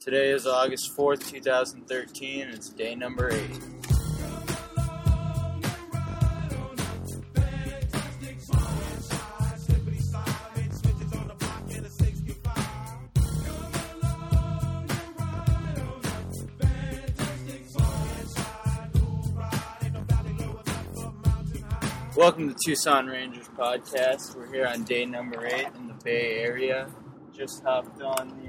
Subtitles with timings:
[0.00, 3.40] Today is August 4th, 2013, and it's day number 8.
[22.16, 24.36] Welcome to Tucson Rangers podcast.
[24.36, 26.88] We're here on day number 8 in the Bay Area.
[27.36, 28.47] Just hopped on the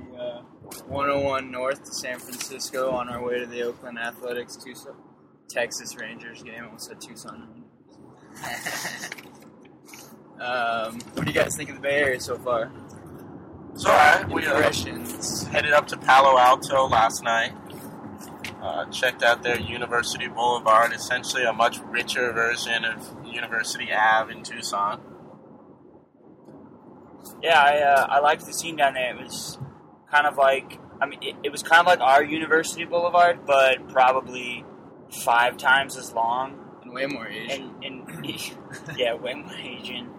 [0.88, 4.96] 101 North to San Francisco on our way to the Oakland Athletics Tucson,
[5.50, 6.61] Texas Rangers game.
[6.61, 9.10] I almost said Tucson Rangers.
[10.39, 12.71] um, what do you guys think of the Bay Area so far?
[13.74, 14.27] It's alright.
[14.29, 15.47] We uh, Impressions.
[15.47, 17.54] headed up to Palo Alto last night.
[18.61, 24.43] Uh, checked out their University Boulevard, essentially a much richer version of University Ave in
[24.43, 25.01] Tucson.
[27.41, 29.15] Yeah, I uh, I liked the scene down there.
[29.15, 29.57] It was
[30.11, 33.88] kind of like I mean, it, it was kind of like our University Boulevard, but
[33.89, 34.66] probably
[35.23, 37.75] five times as long And way more Asian.
[37.83, 38.41] and and
[38.97, 40.09] yeah, way more Asian.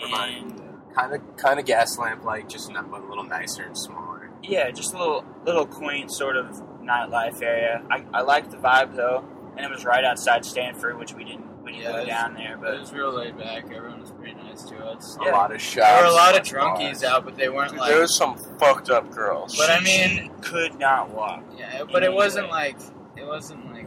[0.00, 0.62] And
[0.94, 4.70] kind of kind of Gaslamp like just not but a little nicer and smaller yeah,
[4.70, 6.46] just a little little quaint sort of
[6.82, 7.82] nightlife area.
[7.90, 9.24] I, I liked the vibe though,
[9.56, 12.08] and it was right outside Stanford, which we didn't we didn't Yeah, go it was-
[12.08, 13.64] down there, But it was real laid back.
[13.72, 15.18] Everyone was pretty nice to us.
[15.22, 15.30] Yeah.
[15.30, 17.80] a lot of shops There were a lot of drunkies out, but they weren't Dude,
[17.80, 17.90] like.
[17.90, 19.56] there was some fucked up girls.
[19.56, 19.84] But I she
[20.18, 21.42] mean- could not walk.
[21.56, 22.52] Yeah, but it wasn't way.
[22.52, 22.76] like
[23.16, 23.86] it wasn't like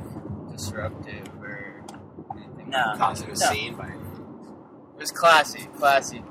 [0.51, 1.83] disruptive or
[2.35, 2.69] anything.
[2.69, 2.93] No.
[2.97, 3.35] causing a No.
[3.35, 6.23] scene by It was classy, classy.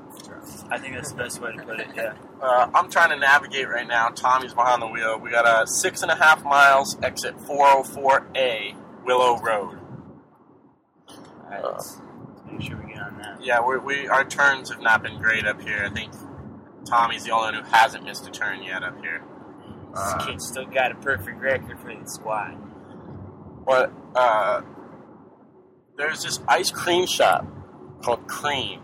[0.71, 1.87] I think that's the best way to put it.
[1.95, 2.13] Yeah.
[2.41, 4.07] Uh, I'm trying to navigate right now.
[4.09, 5.19] Tommy's behind the wheel.
[5.19, 9.77] We got a six and a half miles exit 404A Willow Road.
[11.63, 12.01] All right, let's,
[12.35, 13.43] let's make sure we get on that.
[13.43, 15.83] Yeah, we we our turns have not been great up here.
[15.89, 16.13] I think
[16.85, 19.21] Tommy's the only one who hasn't missed a turn yet up here.
[19.93, 22.55] This Uh, kid still got a perfect record for the squad.
[23.65, 24.61] But uh,
[25.97, 27.45] there's this ice cream shop
[28.01, 28.81] called Cream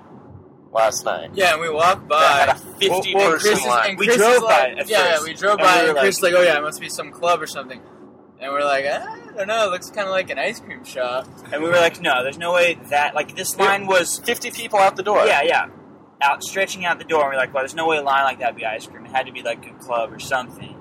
[0.72, 1.32] last night.
[1.34, 2.54] Yeah, and we walked That had by.
[2.54, 3.90] a 50 Well, well, person Chris is- line.
[3.92, 5.90] and We Chris drove is by like- it Yeah, we drove and by, we were
[5.92, 7.82] and Chris like- like, "Oh yeah, it must be some club or something."
[8.40, 9.68] And we're like, "Ah, "I don't know.
[9.68, 12.38] It looks kind of like an ice cream shop." And we were like, no, there's
[12.38, 15.26] no way that, like, this line was, 50 people out the door.
[15.26, 15.68] yeah, yeah,
[16.22, 17.22] out, stretching out the door.
[17.24, 19.06] And we're like, well, there's no way a line like that would be ice cream.
[19.06, 20.76] It had to be, like, a club or something.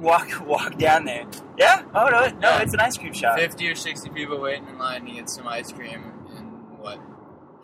[0.00, 1.26] Walk, walk down there.
[1.58, 1.82] Yeah?
[1.94, 2.62] Oh, no, no, Yeah.
[2.62, 3.36] it's an ice cream shop.
[3.38, 6.04] Fifty or sixty people waiting in line to get some ice cream
[6.36, 6.44] in
[6.78, 6.98] what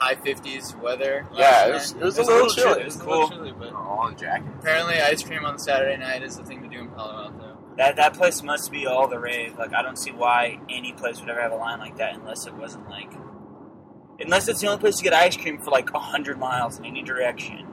[0.00, 1.26] high fifties weather.
[1.32, 2.02] Yeah, it was, night.
[2.02, 2.80] it was a little chilly.
[2.80, 3.12] It was a Cool.
[3.20, 4.50] little chilly, but all in jackets.
[4.60, 7.43] apparently ice cream on Saturday night is the thing to do in Palo Alto.
[7.76, 9.58] That, that place must be all the rave.
[9.58, 12.46] Like, I don't see why any place would ever have a line like that unless
[12.46, 13.10] it wasn't, like,
[14.20, 17.02] unless it's the only place to get ice cream for, like, 100 miles in any
[17.02, 17.66] direction.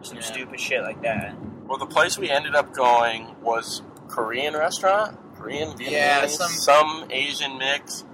[0.00, 0.22] Some Yeah.
[0.22, 1.34] stupid shit like that.
[1.66, 7.04] Well, the place we ended up going was Korean restaurant, Korean Vietnamese, Yeah, some, some-
[7.10, 8.04] Asian mix.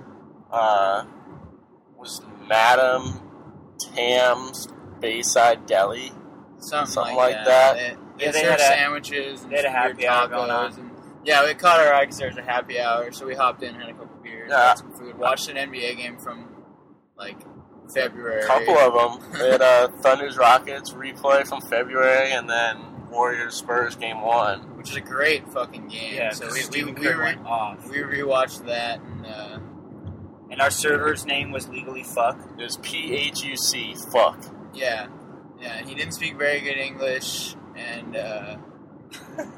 [0.50, 1.04] Uh,
[1.96, 3.20] was Madam
[3.94, 4.68] Tam's
[5.00, 6.12] Bayside Deli.
[6.58, 7.76] Something, Something like, like that.
[7.76, 7.96] that.
[8.18, 9.42] They, Yeah, they had a- sandwiches.
[9.42, 10.90] And they had a happy hour going on.
[11.24, 13.62] And, yeah, we caught our eye because there was a happy hour, so we hopped
[13.62, 14.68] in, had a couple beers, Yeah.
[14.68, 16.48] had some food, watched an NBA game from
[17.16, 17.38] like
[17.92, 18.42] February.
[18.42, 19.32] A couple of them.
[19.38, 24.76] They had uh, Thunder's Rockets replay from February, and then Warriors Spurs game one.
[24.76, 26.14] which is a great fucking game.
[26.14, 27.88] Yeah, so so we we, we, re- went off.
[27.88, 29.58] we rewatched that and uh,
[30.50, 32.38] And our server's name was legally fuck.
[32.58, 33.94] It was P H U C.
[34.12, 34.44] Fuck.
[34.74, 35.06] yeah,
[35.60, 35.84] yeah.
[35.86, 38.56] He didn't speak very good English, and uh,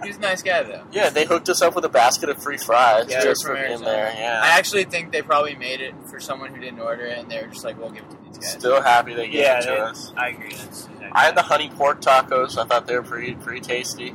[0.03, 0.85] he was a nice guy though.
[0.93, 3.63] Yeah, they hooked us up with a basket of free fries Yeah, just from for
[3.67, 4.13] being there.
[4.17, 4.41] Yeah.
[4.43, 7.41] I actually think they probably made it for someone who didn't order it, and they
[7.43, 9.63] were just like, "We'll give it to these guys." Still happy they gave Yeah, it
[9.63, 10.13] to they- us.
[10.17, 10.49] I agree.
[10.55, 12.59] That's exactly I had the honey pork tacos.
[12.59, 14.15] I thought they were pretty pretty tasty.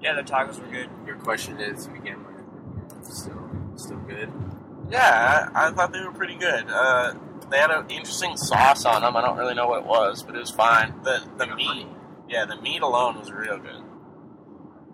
[0.00, 0.88] Yeah, the tacos were good.
[1.06, 4.30] Your question is again, like, still still good.
[4.90, 6.64] Yeah, I, I thought they were pretty good.
[6.68, 7.14] Uh,
[7.50, 9.16] they had an interesting sauce on them.
[9.16, 10.94] I don't really know what it was, but it was fine.
[11.04, 11.86] The the meat,
[12.28, 13.81] yeah, the meat alone was real good.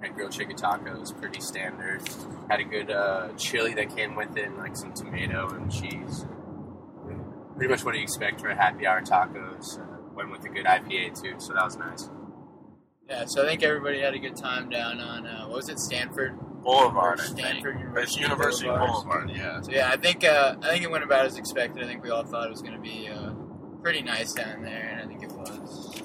[0.01, 2.03] Had grilled chicken tacos, pretty standard.
[2.49, 6.25] Had a good uh, chili that came with it, and, like some tomato and cheese.
[7.57, 9.81] Pretty much what you expect for a happy hour tacos.
[9.81, 9.85] Uh,
[10.15, 12.09] went with a good IPA too, so that was nice.
[13.09, 15.79] Yeah, so I think everybody had a good time down on uh, what was it,
[15.81, 16.39] Stanford?
[16.63, 17.81] Boulevard, I Stanford think.
[17.81, 18.91] University It's University Boulevard.
[18.91, 19.31] Boulevard.
[19.31, 19.61] Yeah.
[19.63, 21.83] So yeah, I think uh, I think it went about as expected.
[21.83, 23.33] I think we all thought it was going to be uh,
[23.83, 26.03] pretty nice down there, and I think it was.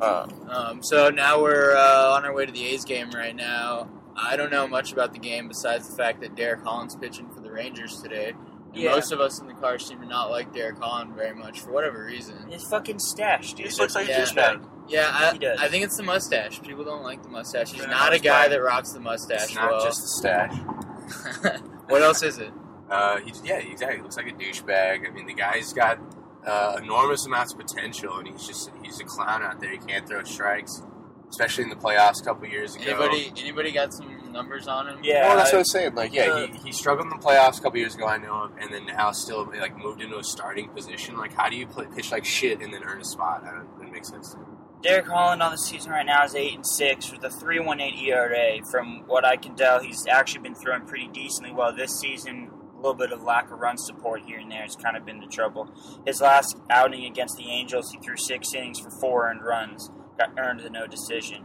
[0.00, 3.88] Uh, Um, so now we're uh, on our way to the A's game right now.
[4.16, 7.40] I don't know much about the game besides the fact that Derek Holland's pitching for
[7.40, 8.90] the Rangers today, And Yeah.
[8.92, 11.70] Most of us in the car seem to not like Derek Holland very much for
[11.72, 12.50] whatever reason.
[12.50, 13.66] His fucking stash, dude.
[13.70, 14.22] He looks like Yeah.
[14.22, 14.66] a douchebag.
[14.88, 15.58] Yeah, I, He does.
[15.60, 16.60] I think it's the mustache.
[16.62, 17.72] People don't like the mustache.
[17.72, 18.50] He's For not a guy part.
[18.50, 19.84] that rocks the mustache It's not well.
[19.84, 21.60] just the stash.
[21.88, 22.52] what else is it?
[22.90, 23.96] Uh, he, yeah, exactly.
[23.96, 25.06] He looks like a douchebag.
[25.06, 25.98] I mean, the guy's got
[26.46, 29.70] uh, enormous amounts of potential, and he's just he's a clown out there.
[29.70, 30.82] He can't throw strikes,
[31.28, 32.84] especially in the playoffs a couple years ago.
[32.86, 34.98] Anybody anybody got some numbers on him?
[35.02, 35.28] Yeah.
[35.28, 35.94] Well, that's what I was saying.
[35.94, 38.06] Like, yeah, Uh, he, he struggled in the playoffs a couple years ago.
[38.06, 41.16] I know of, and then now still like moved into a starting position.
[41.16, 43.42] Like, how do you play, pitch like shit and then earn a spot?
[43.44, 43.88] I don't.
[43.88, 44.32] It makes sense.
[44.32, 44.44] to me.
[44.82, 47.80] Derek Holland on the season right now is eight and six with a three one
[47.80, 48.58] eight ERA.
[48.70, 52.50] From what I can tell, he's actually been throwing pretty decently well this season.
[52.76, 55.18] A little bit of lack of run support here and there has kind of been
[55.18, 55.70] the trouble.
[56.06, 60.30] His last outing against the Angels, he threw six innings for four earned runs, got
[60.38, 61.44] earned a no decision.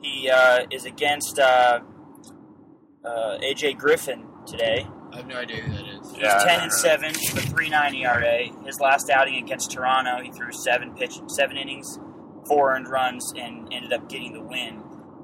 [0.00, 1.80] He uh, is against uh,
[3.04, 4.86] uh, AJ Griffin today.
[5.12, 6.10] I have no idea who that is.
[6.12, 8.48] He's Yeah, ten and seven with a three nine ERA.
[8.64, 11.98] His last outing against Toronto, he threw seven pitch, seven innings,
[12.46, 14.82] four earned runs, and ended up getting the win.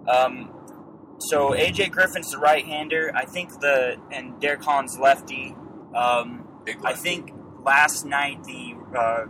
[0.08, 0.53] Um,
[1.18, 3.12] so AJ Griffin's the right hander.
[3.14, 5.54] I think the and Derek Holland's lefty.
[5.94, 6.48] Um.
[6.82, 7.30] I think
[7.62, 9.26] last night the uh,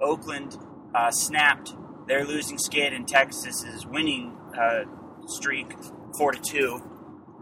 [0.00, 0.56] Oakland
[0.94, 1.74] uh, snapped
[2.06, 4.84] their losing skid and Texas's winning uh,
[5.26, 5.74] streak
[6.16, 6.82] four to two.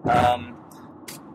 [0.04, 0.56] Um,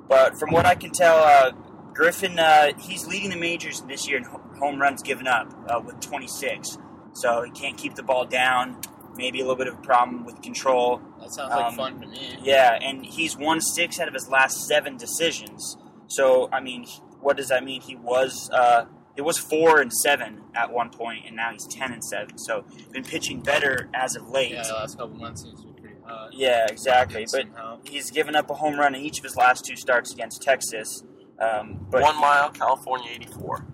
[0.08, 1.52] but from what I can tell, uh,
[1.94, 6.00] Griffin uh, he's leading the majors this year in home runs given up uh, with
[6.02, 6.78] 26.
[7.14, 8.82] So he can't keep the ball down.
[9.16, 11.02] Maybe a little bit of a problem with control.
[11.22, 12.38] That sounds like Um, fun to me.
[12.42, 15.78] Yeah, and he's won six out of his last seven decisions.
[16.08, 16.86] So I mean,
[17.22, 17.82] what does that mean?
[17.82, 18.86] He was uh,
[19.16, 22.38] it was four and seven at one point, and now he's ten and seven.
[22.38, 24.52] So been pitching better as of late.
[24.52, 26.34] Yeah, the last couple months seems to be pretty hot.
[26.34, 27.22] Yeah, exactly.
[27.24, 27.80] But Somehow.
[27.84, 31.04] he's given up a home run in each of his last two starts against Texas.
[31.40, 33.66] Um, but One mile, California 84.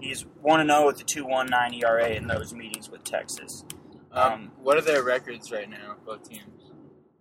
[0.00, 3.64] he's one and zero with the two one nine ERA in those meetings with Texas.
[4.12, 6.55] Um, what are their records right now, both teams?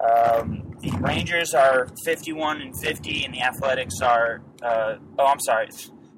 [0.05, 4.41] Um, the Rangers are 51 and 50, and the Athletics are.
[4.61, 5.67] Uh, oh, I'm sorry.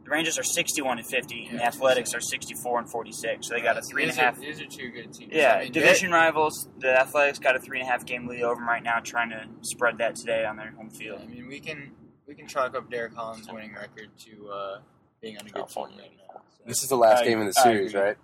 [0.04, 3.48] The Rangers are 61 and 50, and the Athletics are 64 and 46.
[3.48, 4.40] So they got a three and a These are- half.
[4.40, 5.34] These are two good teams.
[5.34, 6.70] Yeah, I mean, division rivals.
[6.80, 9.30] The Athletics got a three and a half game lead over them right now, trying
[9.32, 11.22] to spread that today on their home they- field.
[11.24, 11.92] I mean, we can
[12.26, 14.80] we can chalk up Derek Holland's winning record to uh,
[15.22, 16.42] being on a good team right now.
[16.58, 16.64] So.
[16.66, 18.02] This is the last I- game in the series, agree.
[18.08, 18.18] right?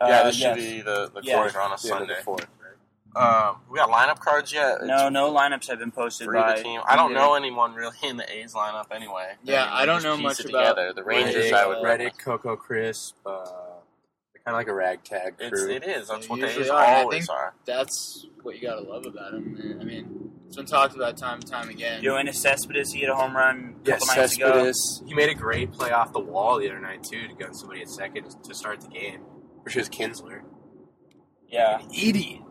[0.00, 1.34] yeah, Uh, this should be the, the Yeah.
[1.36, 2.14] quarter on a The end of Sunday.
[3.14, 3.20] The.
[3.20, 4.78] Um, we got lineup cards yet?
[4.82, 6.80] No, no lineups have been posted For by the team.
[6.86, 7.20] I don't either.
[7.20, 9.32] know anyone really in the A's lineup anyway.
[9.44, 10.46] Yeah, mean, I don't know much about
[10.76, 10.92] together.
[10.94, 11.34] The Rangers.
[11.36, 13.14] Reddick, I would uh, Reddick, Coco Crisp.
[13.24, 15.70] Uh, they're kind of like a ragtag It's, crew.
[15.70, 16.08] it is.
[16.08, 17.54] That's They what they are, and I always think- are.
[17.64, 19.54] That's what you gotta love about them.
[19.54, 19.78] man.
[19.80, 22.02] I mean, it's been talked about time and time again.
[22.02, 24.52] Yoenis Cespedes, he hit a home run a yeah, couple nights ago.
[24.64, 25.02] Cespedes.
[25.06, 27.80] He made a great play off the wall the other night too to gun somebody
[27.80, 29.20] at second to start the game.
[29.62, 30.42] Which was Kinsler.
[31.48, 31.80] Yeah.
[31.90, 32.42] Idiot.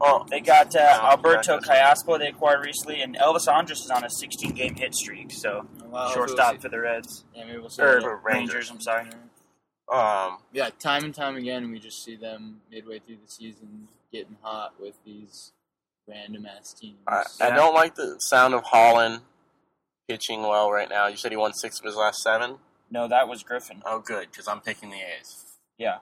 [0.00, 4.04] Oh, They got uh, Alberto that's- Callaspo they acquired recently, and Elvis Andrus is on
[4.04, 7.24] a 16 game hit streak, so Well, shortstop we'll for the Reds.
[7.34, 7.82] Yeah, maybe we'll see.
[7.82, 8.70] Or for Rangers, Rangers.
[8.70, 9.06] I'm sorry.
[9.92, 14.36] um, Yeah, time and time again, we just see them midway through the season getting
[14.42, 15.52] hot with these
[16.06, 16.98] random ass teams.
[17.06, 19.20] I, I don't like the sound of Holland
[20.08, 21.06] pitching well right now.
[21.08, 22.56] You said he won six of his last seven.
[22.90, 23.82] No, that was Griffin.
[23.84, 25.44] Oh, good, because I'm picking the A's.
[25.76, 25.98] Yeah.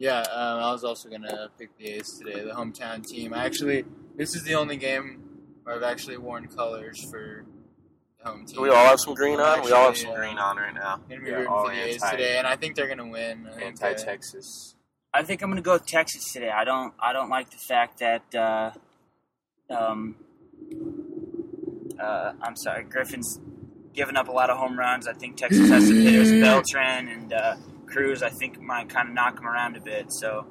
[0.00, 3.34] Yeah, um, I was also gonna pick the A's today, the hometown team.
[3.34, 3.84] I actually,
[4.16, 5.22] this is the only game
[5.62, 7.44] where I've actually worn colors for
[8.18, 8.62] the home team.
[8.62, 9.64] We all have some green I'm on?
[9.64, 11.00] we all have some uh, green on right now.
[11.06, 13.46] Gonna be Yeah, rooting for the A's anti- today, and I think they're gonna win.
[13.46, 14.74] I think, uh, Anti Texas.
[15.12, 16.50] I think I'm going to go with Texas today.
[16.50, 16.94] I don't.
[17.00, 18.32] I don't like the fact that.
[18.32, 18.70] Uh,
[19.68, 20.14] um,
[21.98, 23.40] uh, I'm sorry, Griffin's
[23.92, 25.08] given up a lot of home runs.
[25.08, 27.56] I think Texas has some hitters, Beltran and uh,
[27.90, 28.22] Cruz.
[28.22, 30.10] I think might kind of knock him around a bit.
[30.12, 30.46] So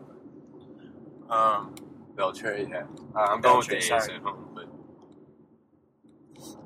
[1.30, 1.76] Um,
[2.16, 2.84] Beltré, yeah.
[3.16, 4.16] Uh, I'm going with the A's sorry.
[4.16, 4.66] at home, but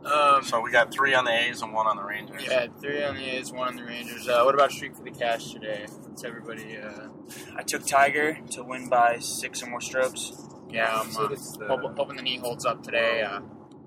[0.10, 2.44] Um, so we got three on the A's and one on the Rangers.
[2.48, 4.28] yeah, three on the A's, one on the Rangers.
[4.28, 5.86] Uh, what about Streak for the Cash today?
[6.08, 6.78] Let's everybody.
[6.78, 7.08] Uh,
[7.56, 10.32] I took Tiger to win by six or more strokes.
[10.70, 13.22] yeah, I'm So uh, the- hope- hoping the knee holds up today.
[13.22, 13.42] Uh,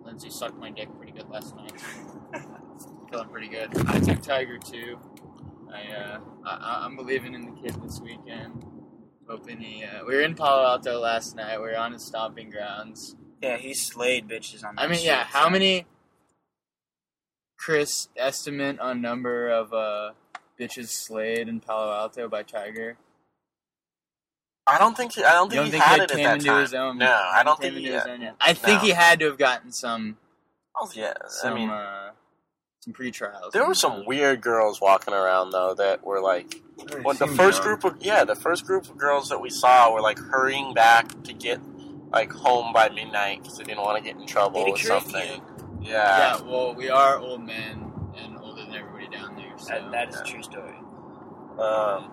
[0.04, 1.72] Lindsay sucked my dick pretty good last night.
[3.10, 3.70] Feeling pretty good.
[3.88, 4.98] I took Tiger too.
[5.72, 8.64] I, uh, I I'm believing in the kid this weekend.
[9.28, 9.84] Hoping he.
[9.84, 11.58] Uh, we were in Palo Alto last night.
[11.58, 13.16] We were on his stomping grounds.
[13.42, 14.78] Yeah, he slayed bitches on.
[14.78, 15.24] I mean, yeah.
[15.24, 15.86] How many?
[17.58, 20.12] Chris estimate on number of uh,
[20.60, 22.96] bitches slayed in Palo Alto by Tiger.
[24.66, 26.34] I don't think he, I don't think don't he think had it at came that
[26.34, 26.60] into time.
[26.60, 26.98] his own?
[26.98, 27.92] No, I don't think he.
[27.92, 28.30] own.
[28.40, 30.16] I think he had to have gotten some.
[30.76, 32.10] oh, yeah, some I mean, uh,
[32.86, 33.52] some pre trials.
[33.52, 36.62] There were some weird girls walking around though that were like
[37.02, 40.00] when the first group of yeah the first group of girls that we saw were
[40.00, 41.60] like hurrying back to get
[42.12, 44.82] like home by midnight because they didn't want to get in trouble Get a with
[44.82, 45.10] curfew.
[45.10, 45.42] something.
[45.82, 46.36] Yeah.
[46.36, 49.52] Yeah, well, we are old men and older than everybody down there.
[49.58, 50.76] So That, that is a true story.
[51.58, 52.10] Um,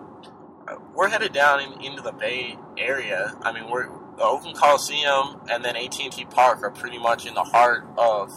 [0.94, 3.34] we're headed down in, into the Bay Area.
[3.42, 7.26] I mean, we're the Oakland Coliseum and then AT and T Park are pretty much
[7.26, 8.30] in the heart of.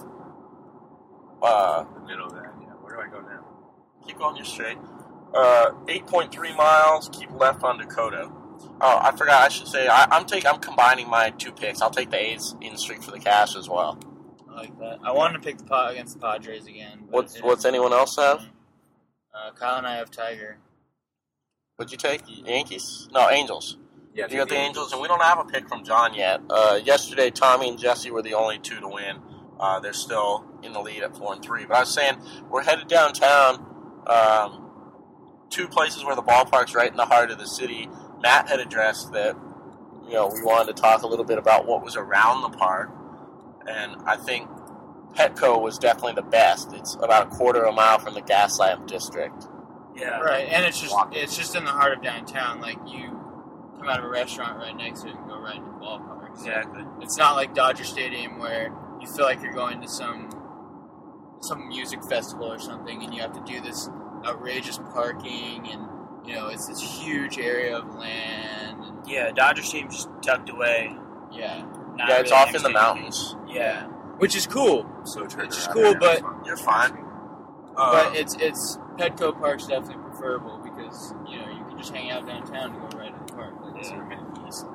[1.42, 2.54] Uh, the middle of that.
[2.62, 2.68] Yeah.
[2.82, 3.46] Where do I go now?
[4.06, 4.78] keep going, you're straight.
[5.34, 7.10] Uh, 8.3 miles.
[7.12, 8.32] Keep left on Dakota.
[8.80, 9.44] Oh, I forgot.
[9.44, 10.48] I should say I, I'm taking.
[10.48, 11.82] I'm combining my two picks.
[11.82, 14.00] I'll take the A's in streak for the cash as well.
[14.50, 15.00] I like that.
[15.04, 17.04] I wanted to pick the pot against the Padres again.
[17.10, 18.46] What's What's anyone else have?
[19.34, 20.58] Uh, Kyle and I have Tiger.
[21.76, 22.22] What'd you take?
[22.28, 23.08] Yankees?
[23.12, 23.78] No, Angels.
[24.16, 24.26] Yeah.
[24.30, 26.42] You got the Angels, and we don't have a pick from John yet.
[26.50, 29.18] Uh, yesterday, Tommy and Jesse were the only two to win.
[29.60, 31.66] Uh, they're still in the lead at four and three.
[31.66, 32.18] But I was saying
[32.50, 33.66] we're headed downtown.
[34.06, 34.70] Um,
[35.50, 37.90] two places where the ballpark's right in the heart of the city.
[38.22, 39.36] Matt had addressed that
[40.08, 42.92] you know we wanted to talk a little bit about what was around the park,
[43.68, 44.48] and I think
[45.16, 46.74] Petco was definitely the best.
[46.74, 49.48] It's about a quarter of a mile from the Gaslamp district.
[49.96, 50.20] Yeah.
[50.20, 51.16] Right, and it's just Walk.
[51.16, 52.62] it's just in the heart of downtown.
[52.62, 53.08] Like you
[53.80, 56.38] come out of a restaurant right next to it and go right into the ballpark.
[56.38, 56.84] So Exactly.
[57.02, 58.72] It's not like Dodger Stadium where
[59.02, 60.30] you feel like you're going to some
[61.42, 63.90] some music festival or something, and you have to do this
[64.26, 65.88] outrageous parking, and
[66.28, 70.96] you know it's this huge area of land, and Yeah, Dodger Stadium's just tucked away.
[71.32, 71.64] yeah,
[71.96, 73.36] Not yeah, it's really off in the mountains.
[73.44, 73.56] anything.
[73.56, 73.88] Yeah.
[74.18, 74.86] which is cool.
[75.04, 77.04] So turn Which is cool, and but- have You're fine.
[77.80, 82.10] Uh, but it's it's Petco Park's definitely preferable because you know you can just hang
[82.10, 83.54] out downtown and go right to the park.
[83.62, 83.76] Like,
[84.48, 84.66] it's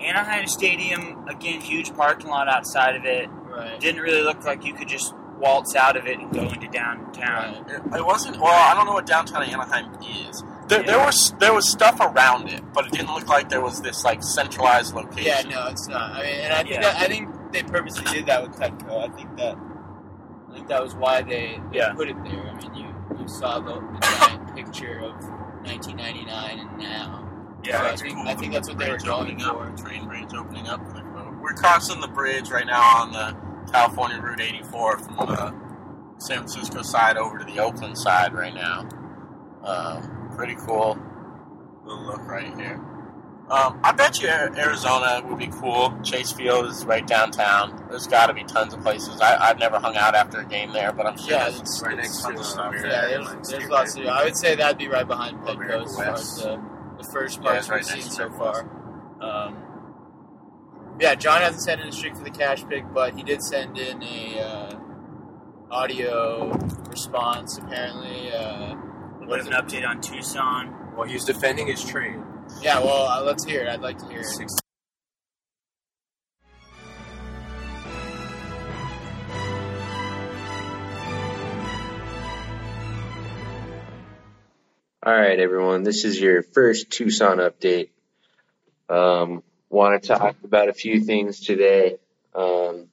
[0.00, 3.28] Anaheim Stadium, again, huge parking lot outside of it.
[3.46, 3.78] right.
[3.78, 7.64] Didn't really look like you could just waltz out of it and go into downtown.
[7.64, 7.72] Right.
[7.92, 8.36] It, it wasn't.
[8.40, 9.92] Well, I don't know what downtown Anaheim
[10.28, 10.42] is.
[10.68, 13.80] There, there was there was stuff around it, but it didn't look like there was
[13.82, 15.50] this like centralized location.
[15.50, 16.12] Yeah, no, it's not.
[16.12, 16.80] I mean, and I think Yeah.
[16.82, 19.10] that, I think they purposely did that with Petco.
[19.10, 19.56] I think that
[20.50, 21.92] I think that was why they, they Yeah.
[21.94, 22.46] put it there.
[22.46, 25.14] I mean, you you saw the, the giant picture of
[25.66, 27.26] 1999 and now.
[27.64, 28.28] Yeah, So I think cool.
[28.28, 29.82] I think that's what they were Bridge going opening for.
[29.84, 30.80] train bridge opening up.
[31.42, 33.36] We're crossing the bridge right now on the
[33.70, 35.54] California Route 84 from the
[36.18, 38.88] San Francisco side over to the Oakland side right now.
[39.64, 40.98] Um, pretty cool
[41.84, 42.80] little look right here.
[43.50, 45.92] Um, I bet you Arizona would be cool.
[46.04, 47.84] Chase Field is right downtown.
[47.90, 49.20] There's got to be tons of places.
[49.20, 51.82] I, I've never hung out after a game there, but I'm sure Yeah, there's it's
[51.82, 52.74] right next to tons of stuff.
[52.74, 54.08] uh, Yeah, there's, there's lots to do.
[54.08, 56.62] I would say that'd be right behind Petco as far as the,
[56.98, 58.60] the first Yeah, parts it's right we've next seen so far.
[59.20, 59.56] Um,
[61.00, 63.78] yeah, John hasn't sent in a streak for the cash pick, but he did send
[63.78, 64.78] in a uh,
[65.70, 66.52] audio
[66.90, 67.58] response.
[67.58, 70.94] Apparently, uh, A little bit of an update on Tucson.
[70.96, 72.16] Well, he's defending his trade.
[72.60, 72.80] yeah.
[72.80, 73.68] Well, uh, let's hear it.
[73.68, 74.26] I'd like to hear it.
[74.26, 74.52] Six
[85.02, 85.82] All right, everyone.
[85.82, 87.88] This is your first Tucson update.
[88.90, 91.96] Um, want to talk about a few things today.
[92.34, 92.88] Um,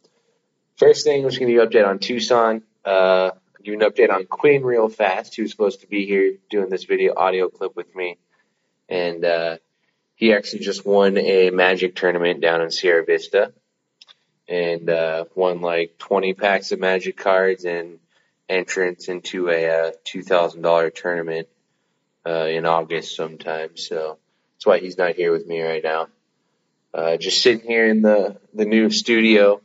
[0.78, 2.64] first thing, was going to give you an update on Tucson.
[2.86, 3.32] Uh,
[3.64, 5.38] give an update on Quinn real fast.
[5.40, 8.18] Was supposed to be here doing this video audio clip with me,
[8.88, 9.58] and uh,
[10.16, 13.52] he actually just won a Magic tournament down in Sierra Vista,
[14.48, 18.00] and uh, won like 20 packs of Magic cards and
[18.48, 21.48] entrance into a uh, $2,000 tournament
[22.26, 23.76] uh, in August sometime.
[23.76, 24.18] So
[24.56, 26.08] that's why he's not here with me right now.
[26.94, 29.62] Uh, just sitting here in the the new studio,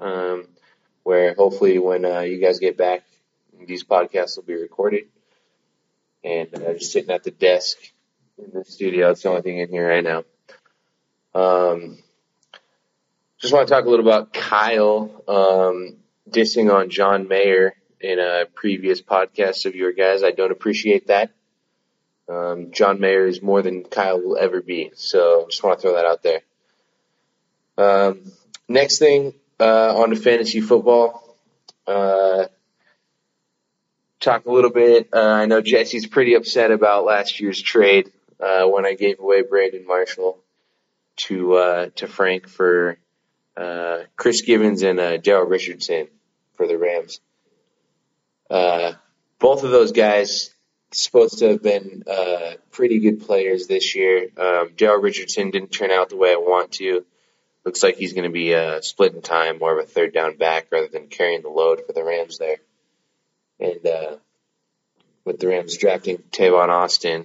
[0.00, 0.46] um,
[1.02, 3.04] where hopefully when uh, you guys get back,
[3.66, 5.04] these podcasts will be recorded.
[6.22, 7.76] And uh, just sitting at the desk
[8.38, 9.08] in the studio.
[9.08, 10.24] That's the only thing in here right now.
[11.34, 11.98] Um,
[13.38, 15.96] just want to talk a little about Kyle um,
[16.30, 20.22] dissing on John Mayer in a previous podcast of your guys.
[20.22, 21.30] I don't appreciate that.
[22.28, 24.92] Um, John Mayer is more than Kyle will ever be.
[24.94, 26.40] So just want to throw that out there.
[27.76, 28.32] Um,
[28.68, 31.36] next thing, uh, on to fantasy football.
[31.86, 32.46] Uh,
[34.20, 35.08] talk a little bit.
[35.12, 39.42] Uh, I know Jesse's pretty upset about last year's trade, uh, when I gave away
[39.42, 40.38] Brandon Marshall
[41.16, 42.98] to, uh, to Frank for,
[43.56, 46.08] uh, Chris Givens and, uh, Daryl Richardson
[46.54, 47.20] for the Rams.
[48.50, 48.92] Uh,
[49.38, 50.54] both of those guys
[50.92, 54.28] supposed to have been uh, pretty good players this year.
[54.36, 57.04] Um, Daryl Richardson didn't turn out the way I want to.
[57.64, 60.66] Looks like he's going to be uh, splitting time, more of a third down back
[60.70, 62.58] rather than carrying the load for the Rams there.
[63.58, 64.16] and uh,
[65.24, 67.24] with the Rams drafting Tavon Austin,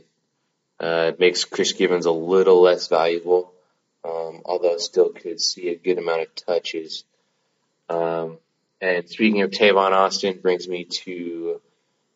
[0.79, 3.53] uh, it makes Chris Givens a little less valuable,
[4.05, 7.03] um, although still could see a good amount of touches.
[7.89, 8.37] Um,
[8.79, 11.59] and speaking of Tavon Austin, brings me to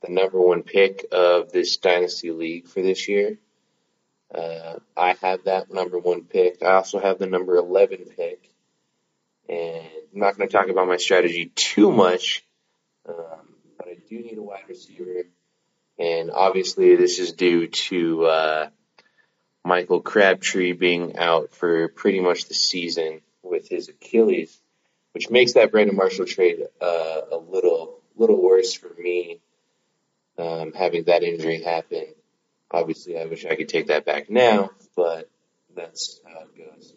[0.01, 3.37] the number one pick of this dynasty league for this year.
[4.33, 6.63] Uh, I have that number one pick.
[6.63, 8.49] I also have the number 11 pick.
[9.47, 12.45] And I'm not going to talk about my strategy too much,
[13.07, 15.23] um, but I do need a wide receiver.
[15.99, 18.69] And obviously, this is due to uh,
[19.63, 24.59] Michael Crabtree being out for pretty much the season with his Achilles,
[25.11, 29.39] which makes that Brandon Marshall trade uh, a little little worse for me.
[30.37, 32.05] Um, having that injury happen,
[32.73, 35.29] obviously, I wish I could take that back now, but
[35.75, 36.95] that's how it goes.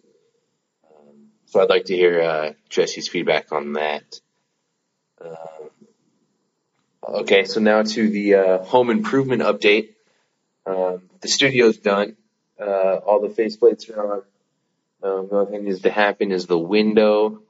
[0.85, 4.21] Um, so I'd like to hear uh, Jesse's feedback on that.
[5.21, 5.71] Um,
[7.05, 9.91] okay, so now to the uh, home improvement update.
[10.65, 12.17] Um, the studio's done.
[12.61, 14.23] Uh, all the faceplates are on.
[15.03, 17.43] Um, the only thing that needs to happen is the window,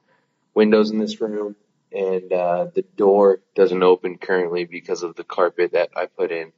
[0.53, 1.55] windows in this room,
[1.91, 6.51] and uh, the door doesn't open currently because of the carpet that I put in.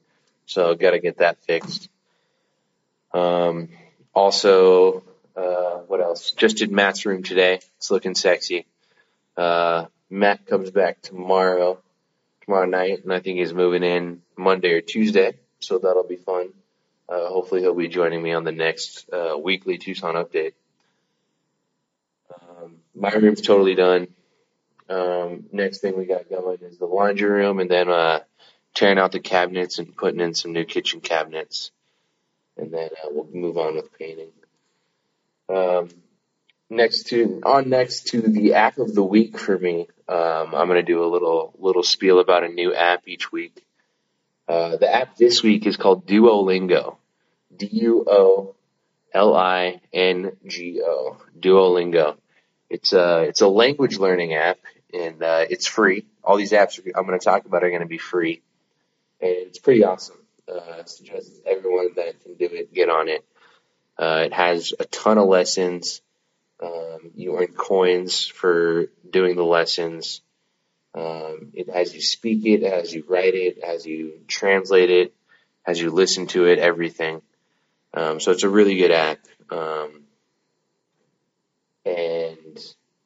[0.49, 1.89] So got to get that fixed.
[3.13, 3.69] Um,
[4.15, 5.03] also,
[5.35, 6.31] uh, what else?
[6.31, 7.59] Just did Matt's room today.
[7.77, 8.65] It's looking sexy.
[9.37, 11.77] Uh, Matt comes back tomorrow,
[12.45, 15.33] tomorrow night, and I think he's moving in Monday or Tuesday.
[15.59, 16.49] So that'll be fun.
[17.07, 20.53] Uh, hopefully he'll be joining me on the next uh, weekly Tucson update.
[22.41, 24.07] Um, my room's totally done.
[24.89, 28.21] Um, next thing we got going is the laundry room, and then uh,
[28.73, 31.71] tearing out the cabinets and putting in some new kitchen cabinets,
[32.57, 34.31] and then uh, we'll move on with painting.
[35.47, 35.89] Um,
[36.69, 40.83] next to on next to the app of the week for me, um, I'm gonna
[40.83, 43.65] do a little little spiel about a new app each week.
[44.47, 46.97] Uh, the app this week is called Duolingo.
[47.55, 48.55] D U O
[49.13, 51.17] L I N G O.
[51.39, 52.17] Duolingo.
[52.69, 54.59] It's a it's a language learning app
[54.93, 56.05] and uh, it's free.
[56.23, 58.41] All these apps I'm going to talk about are going to be free,
[59.21, 60.17] and it's pretty awesome.
[60.47, 63.23] Uh, suggest everyone that can do it get on it.
[63.97, 66.01] Uh, it has a ton of lessons.
[66.61, 70.21] Um, you earn coins for doing the lessons.
[70.95, 75.13] Um, it as you speak it, as you write it, as you translate it,
[75.65, 77.21] as you listen to it, everything.
[77.93, 79.19] Um, so it's a really good app.
[79.51, 80.03] Um,
[81.85, 82.59] and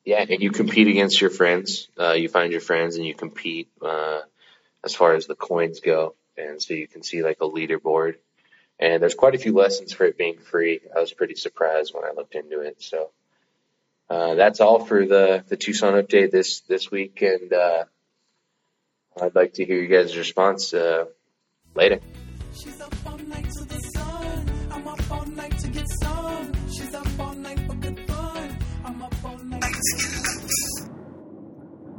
[0.06, 1.88] yeah, and you compete against your friends.
[2.00, 4.22] Uh, you find your friends and you compete uh,
[4.84, 6.16] as far as the coins go.
[6.38, 8.16] And so you can see like a leaderboard.
[8.80, 10.82] And there's quite a few lessons for it being free.
[10.96, 12.82] I was pretty surprised when I looked into it.
[12.82, 13.12] So
[14.10, 17.22] uh, that's all for the the Tucson update this this week.
[17.22, 17.86] And uh,
[19.22, 21.06] I'd like to hear you guys' response uh,
[21.76, 22.00] later.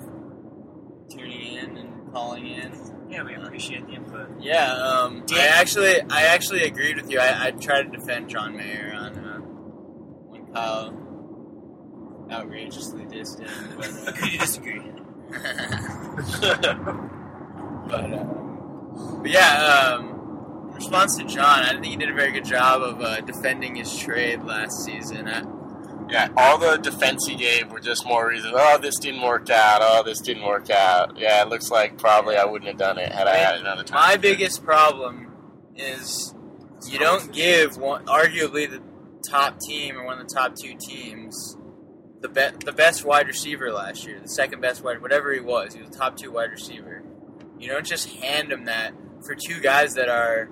[1.10, 2.72] tuning in and calling in.
[3.10, 4.40] Yeah, we appreciate the input.
[4.40, 7.20] Yeah, um, I actually, I actually agreed with you.
[7.20, 10.92] I, I tried to defend John Mayer on uh, when Kyle
[12.30, 13.48] outrageously dissed him.
[13.76, 14.82] But, uh, Agree disagree.
[17.88, 18.24] but, uh,
[19.22, 22.82] but yeah, um, in response to John, I think he did a very good job
[22.82, 25.28] of uh, defending his trade last season.
[25.28, 25.42] I,
[26.08, 28.54] Yeah, all the defense he gave were just more reasons.
[28.56, 29.80] Oh, this didn't work out.
[29.82, 31.18] Oh, this didn't work out.
[31.18, 33.98] Yeah, it looks like probably I wouldn't have done it had I had another time.
[33.98, 35.32] my biggest problem
[35.74, 36.34] is
[36.88, 38.80] you don't give one, arguably the
[39.28, 41.56] top team or one of the top two teams
[42.20, 45.74] the be- the best wide receiver last year, the second best wide, whatever he was,
[45.74, 47.02] he was a top two wide receiver.
[47.58, 48.92] You don't just hand him that
[49.24, 50.48] for two guys that are,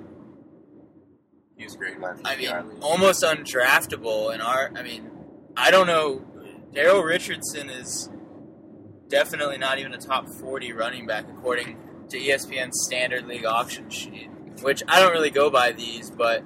[1.57, 4.33] He was great I mean, almost undraftable.
[4.33, 5.11] And our, I mean,
[5.57, 6.25] I don't know.
[6.73, 8.11] Daryl Richardson is
[9.09, 11.79] definitely not even a top forty running back according
[12.11, 14.29] to ESPN's standard league auction sheet,
[14.63, 16.43] which I don't really go by these, but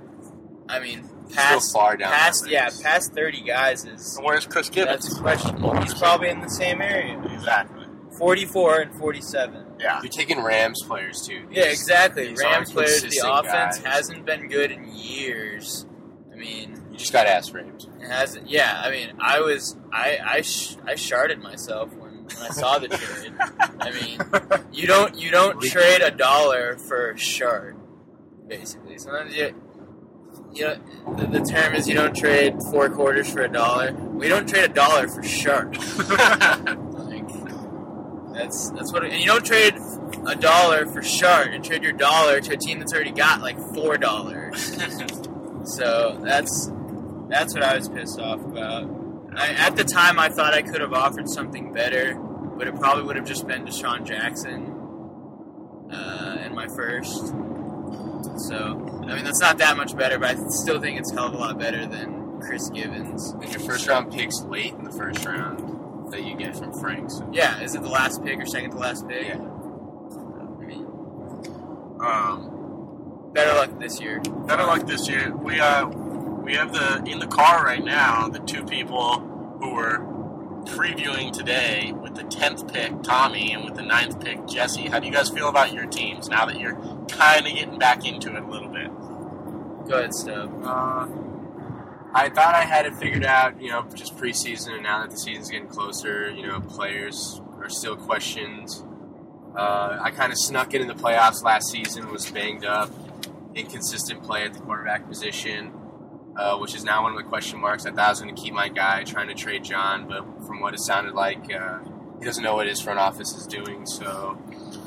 [0.68, 5.04] I mean, past far down past yeah, past thirty guys is And where's Chris Givens?
[5.04, 5.80] that's questionable.
[5.80, 7.86] He's probably in the same area, exactly.
[8.18, 9.64] forty-four and forty-seven.
[9.80, 10.00] Yeah.
[10.02, 11.46] You're taking Rams players too.
[11.50, 12.34] Yeah, exactly.
[12.34, 13.84] Rams players, the offense guys.
[13.86, 15.86] hasn't been good in years.
[16.32, 17.54] I mean, You just got to ask.
[17.54, 18.50] It hasn't.
[18.50, 22.80] Yeah, I mean, I was I I sh- I sharded myself when, when I saw
[22.80, 23.32] the trade.
[23.78, 24.20] I mean,
[24.72, 27.76] you don't you don't trade a dollar for a shard,
[28.48, 28.98] basically.
[28.98, 29.54] Sometimes you
[30.52, 30.76] you know
[31.16, 33.92] the, the term is you don't trade four quarters for a dollar.
[33.92, 35.76] We don't trade a dollar for shard.
[35.98, 37.28] like
[38.34, 39.04] That's that's what.
[39.04, 39.74] And you don't trade
[40.26, 43.56] a dollar for Shart and trade your dollar to a team that's already got like
[43.72, 44.76] four dollars.
[45.64, 46.72] so that's
[47.28, 48.88] that's what I was pissed off about.
[49.36, 53.04] I, at the time, I thought I could have offered something better, but it probably
[53.04, 54.74] would have just been DeSean Jackson
[55.92, 57.28] uh, in my first.
[58.48, 61.26] So I mean, that's not that much better, but I still think it's a hell
[61.26, 63.30] of a lot better than Chris Givens.
[63.32, 67.10] And your first round picks late in the first round that you get from Frank.
[67.10, 67.28] So.
[67.32, 69.26] Yeah, is it the last pick or second to last pick?
[69.28, 69.34] Yeah.
[69.34, 70.86] I mean,
[72.00, 74.20] Um, better luck this year.
[74.46, 75.34] better luck this year.
[75.36, 75.86] We uh,
[76.48, 79.20] we have the in the car right now the two people
[79.60, 79.98] who were
[80.64, 84.88] previewing today with the tenth pick, Tommy, and with the 9th pick, Jesse.
[84.88, 86.74] How do you guys feel about your teams now that you're
[87.08, 88.88] kind of getting back into it a little bit?
[89.88, 90.62] Go ahead, Stub.
[90.62, 91.06] Uh,
[92.14, 95.18] I thought I had it figured out, you know, just preseason, and now that the
[95.18, 98.84] season's getting closer, you know, players are still questions.
[99.54, 102.90] Uh, I kind of snuck in in the playoffs last season, was banged up,
[103.54, 105.72] inconsistent play at the quarterback position,
[106.38, 107.84] uh, which is now one of the question marks.
[107.84, 110.60] I thought I was going to keep my guy, trying to trade John, but from
[110.60, 111.80] what it sounded like, uh,
[112.20, 114.40] he doesn't know what his front office is doing, so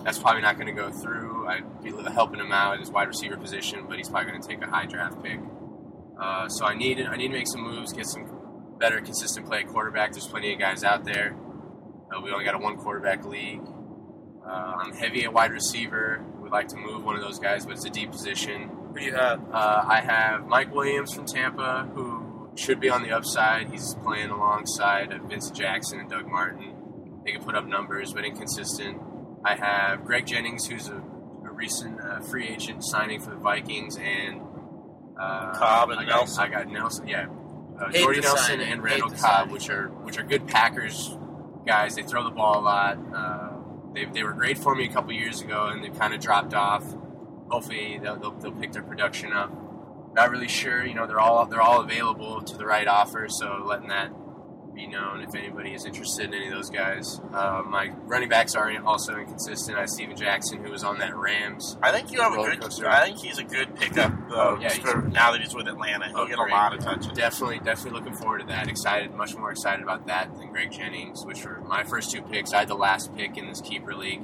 [0.04, 1.48] that's probably not going to go through.
[1.48, 4.48] I'd be helping him out at his wide receiver position, but he's probably going to
[4.48, 5.40] take a high draft pick.
[6.20, 9.60] Uh, so I need I need to make some moves, get some better consistent play
[9.60, 10.12] at quarterback.
[10.12, 11.36] There's plenty of guys out there.
[12.14, 13.62] Uh, we only got a one quarterback league.
[14.46, 16.24] Uh, I'm heavy at wide receiver.
[16.42, 18.70] We'd like to move one of those guys, but it's a deep position.
[18.94, 19.42] Who do you have?
[19.52, 23.70] Uh, I have Mike Williams from Tampa, who should be on the upside.
[23.70, 26.76] He's playing alongside of Vince Jackson and Doug Martin.
[27.26, 29.00] They can put up numbers, but inconsistent.
[29.46, 33.98] I have Greg Jennings, who's a, a recent uh, free agent signing for the Vikings,
[33.98, 34.42] and
[35.20, 36.44] uh, Cobb and I got, Nelson.
[36.44, 37.28] I got Nelson, yeah,
[37.80, 39.54] uh, Jordy Nelson signing, and Randall the Cobb, signing.
[39.54, 41.18] which are which are good Packers
[41.66, 41.96] guys.
[41.96, 42.98] They throw the ball a lot.
[43.14, 43.50] Uh,
[43.94, 46.54] they, they were great for me a couple years ago, and they kind of dropped
[46.54, 46.84] off.
[47.52, 49.52] Hopefully, they'll, they'll, they'll pick their production up.
[50.14, 50.86] Not really sure.
[50.86, 54.12] You know, they're all they're all available to the right offer, so letting that
[54.74, 57.20] be known if anybody is interested in any of those guys.
[57.34, 59.78] Uh, my running backs are also inconsistent.
[59.78, 61.78] I have Steven Jackson, who was on that Rams.
[61.84, 62.62] I think you have a good.
[62.62, 62.88] coaster.
[62.90, 64.12] I think he's a good pickup.
[64.30, 66.52] Uh, Oh, yeah, for now that he's with Atlanta, he'll Oh, get a great.
[66.54, 67.08] lot of touches.
[67.14, 68.70] Definitely, definitely looking forward to that.
[68.70, 72.54] Excited, much more excited about that than Greg Jennings, which were my first two picks.
[72.54, 74.24] I had the last pick in this keeper league,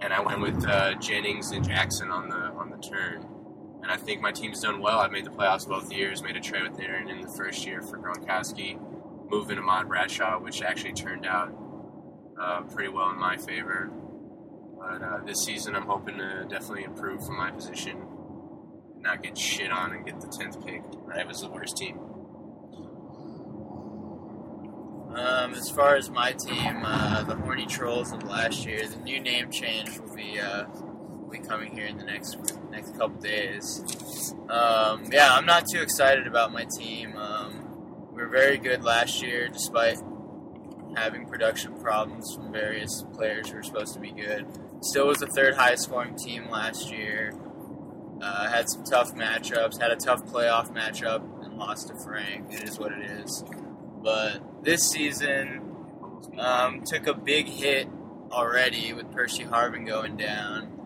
[0.00, 3.26] and I went with uh, Jennings and Jackson on the on the turn.
[3.82, 5.00] And I think my team's done well.
[5.00, 6.22] I've made the playoffs both years.
[6.22, 8.78] Made a trade with Aaron in the first year for Gronkowski,
[9.30, 11.52] moving Ahmad Bradshaw, which actually turned out
[12.38, 13.90] uh, pretty well in my favor.
[14.78, 17.96] But uh, this season, I'm hoping to definitely improve from my position,
[18.94, 20.82] and not get shit on, and get the tenth pick.
[21.14, 21.98] I was the worst team.
[25.14, 29.20] Um, as far as my team, uh, the Horny Trolls of last year, the new
[29.20, 30.64] name change will be uh,
[31.30, 32.36] be coming here in the next
[32.70, 34.34] next couple days.
[34.48, 37.16] Um, yeah, I'm not too excited about my team.
[37.16, 37.66] Um,
[38.12, 39.98] we were very good last year, despite
[40.96, 44.46] having production problems from various players who were supposed to be good.
[44.82, 47.32] Still was the third highest scoring team last year.
[48.20, 49.80] Uh, had some tough matchups.
[49.80, 52.52] Had a tough playoff matchup and lost to Frank.
[52.52, 53.44] It is what it is.
[54.02, 55.70] But this season,
[56.38, 57.88] um, took a big hit
[58.30, 60.79] already with Percy Harvin going down.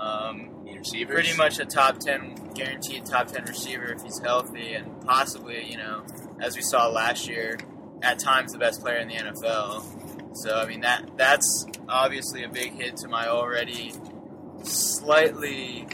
[0.00, 1.14] Um, receivers.
[1.14, 5.76] pretty much a top 10, guaranteed top 10 receiver if he's healthy, and possibly, you
[5.76, 6.04] know,
[6.40, 7.58] as we saw last year,
[8.02, 10.36] at times the best player in the NFL.
[10.36, 13.92] So, I mean, that that's obviously a big hit to my already
[14.62, 15.86] slightly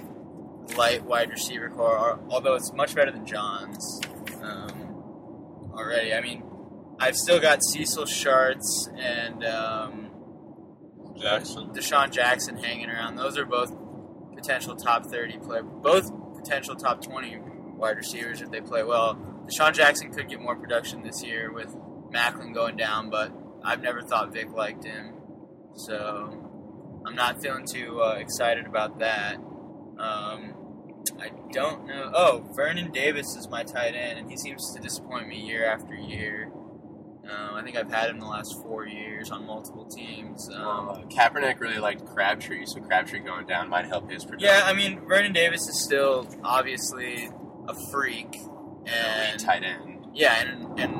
[0.76, 4.00] light wide receiver core, although it's much better than John's
[4.42, 6.12] um, already.
[6.12, 6.42] I mean,
[6.98, 10.10] I've still got Cecil Shorts and um,
[11.18, 11.70] Jackson.
[11.70, 13.16] DeSean Jackson hanging around.
[13.16, 13.72] Those are both
[14.36, 17.38] potential top 30 play, both potential top 20
[17.76, 19.14] wide receivers if they play well.
[19.46, 21.74] DeSean Jackson could get more production this year with
[22.12, 23.32] Maclin going down, but
[23.64, 25.14] I've never thought Vick liked him,
[25.74, 26.46] so
[27.06, 29.36] I'm not feeling too uh, excited about that.
[29.98, 30.54] Um,
[31.20, 32.10] I don't know.
[32.14, 35.94] Oh, Vernon Davis is my tight end, and he seems to disappoint me year after
[35.94, 36.50] year.
[37.28, 40.48] Um, I think I've had him the last four years on multiple teams.
[40.54, 44.48] Um, Uh, Kaepernick really liked Crabtree, so Crabtree going down might help his production.
[44.48, 47.28] Yeah, I mean, Vernon Davis is still obviously
[47.68, 48.36] a freak,
[48.86, 50.06] and tight end.
[50.14, 50.92] yeah, and, and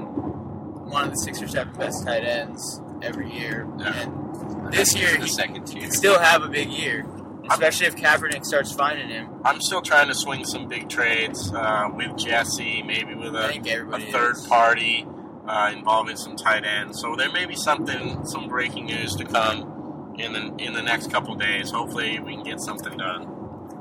[0.91, 3.69] one of the six or seven best tight ends every year.
[3.79, 4.03] Yeah.
[4.03, 5.91] And this year, the he second tier.
[5.93, 7.07] still have a big year,
[7.49, 9.29] especially if Kaepernick starts finding him.
[9.45, 13.51] I'm still trying to swing some big trades uh, with Jesse, maybe with a,
[13.95, 14.47] a third is.
[14.49, 15.07] party
[15.48, 17.00] uh, involving some tight ends.
[17.00, 21.11] So there may be something, some breaking news to come in the in the next
[21.11, 21.70] couple days.
[21.70, 23.32] Hopefully, we can get something done.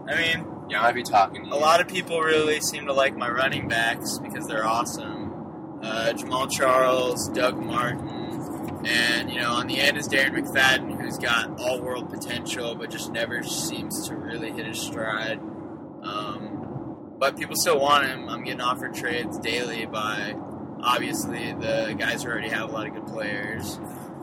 [0.08, 1.54] I mean, Yeah, I might be talking to you.
[1.54, 5.80] a lot of people really seem to like my running backs because they're awesome.
[5.82, 11.18] Uh, Jamaal Charles, Doug Martin, and you know on the end is Darren McFadden, who's
[11.18, 15.40] got all world potential, but just never seems to really hit his stride.
[16.04, 18.28] Um, but people still want him.
[18.30, 20.36] I'm getting offered trades daily by
[20.86, 23.78] obviously the guys who already have a lot of good players.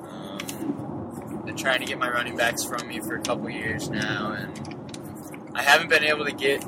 [0.08, 4.32] Um, they're trying to get my running backs from me for a couple years now,
[4.32, 6.64] and I haven't been able to get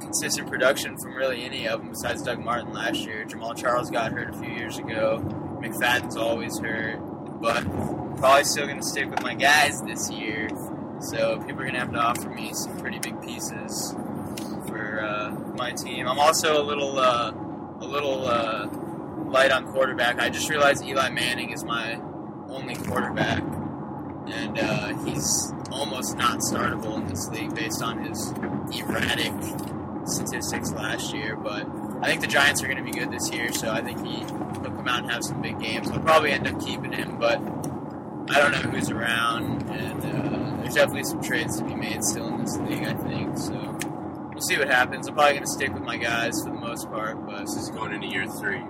[0.00, 3.24] consistent production from really any of them besides Doug Martin last year.
[3.26, 5.20] Jamaal Charles got hurt a few years ago.
[5.60, 6.98] McFadden's always hurt,
[7.40, 10.48] but I'm probably still going to stick with my guys this year.
[11.00, 13.92] So people are going to have to offer me some pretty big pieces
[14.66, 16.06] for uh, my team.
[16.08, 17.32] I'm also a little uh,
[17.80, 18.68] a little uh,
[19.28, 20.18] light on quarterback.
[20.18, 22.00] I just realized Eli Manning is my
[22.48, 23.42] only quarterback,
[24.26, 28.32] and uh, he's almost not startable in this league based on his
[28.78, 29.32] erratic
[30.06, 31.36] statistics last year.
[31.36, 31.66] But
[32.02, 34.18] I think the Giants are going to be good this year, so I think he
[34.18, 35.90] he'll come out and have some big games.
[35.90, 40.74] I'll probably end up keeping him, but I don't know who's around, and uh, there's
[40.74, 42.84] definitely some trades to be made still in this league.
[42.84, 43.78] I think so.
[44.32, 45.08] We'll see what happens.
[45.08, 47.70] I'm probably going to stick with my guys for the most part, but This is
[47.70, 48.62] going into year three.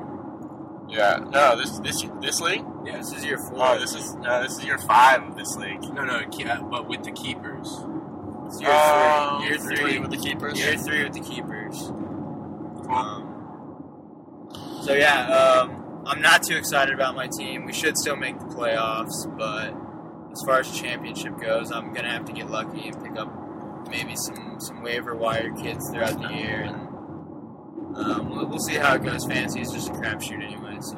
[0.88, 2.64] Yeah, no, this this this league.
[2.84, 3.56] yeah, this is year four.
[3.60, 5.82] Oh, this is no, this is year five of this league.
[5.92, 7.66] No, no, ke- uh, but with the keepers.
[8.46, 9.48] It's year Oh, three.
[9.48, 10.58] Year three three with the keepers.
[10.58, 11.76] Year three with the keepers.
[12.86, 12.90] Cool.
[12.94, 13.32] Um,
[14.82, 17.64] so yeah, um, I'm not too excited about my team.
[17.64, 19.74] We should still make the playoffs, but
[20.32, 24.14] as far as championship goes, I'm gonna have to get lucky and pick up maybe
[24.14, 26.88] some some waiver wire kids throughout the year, and
[27.96, 29.24] um, we'll, we'll see how it goes.
[29.24, 30.96] Fantasy is just a crapshoot anyway, so.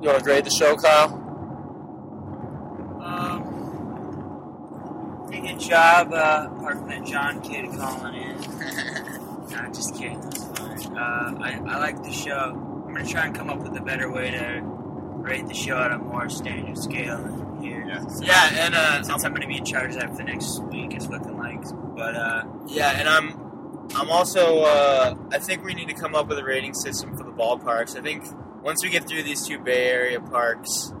[0.00, 1.14] You want to grade the show, Kyle?
[3.02, 3.42] Um,
[5.26, 8.36] pretty good job, uh, apart from that John kid calling in.
[9.50, 10.20] nah, just kidding.
[10.20, 10.96] That's fine.
[10.96, 12.52] Uh, I, I like the show.
[12.86, 15.90] I'm gonna try and come up with a better way to rate the show at
[15.90, 17.18] a more standard scale
[17.56, 18.00] than here.
[18.08, 20.62] So, Yeah, and uh, since I'm gonna be in charge of that for the next
[20.64, 21.62] week, it's looking like.
[21.96, 23.40] But uh, Yeah, and I'm
[23.94, 27.24] I'm also uh, I think we need to come up with a rating system for
[27.24, 27.96] the ballparks.
[27.96, 28.24] I think
[28.62, 30.92] once we get through these two Bay Area parks,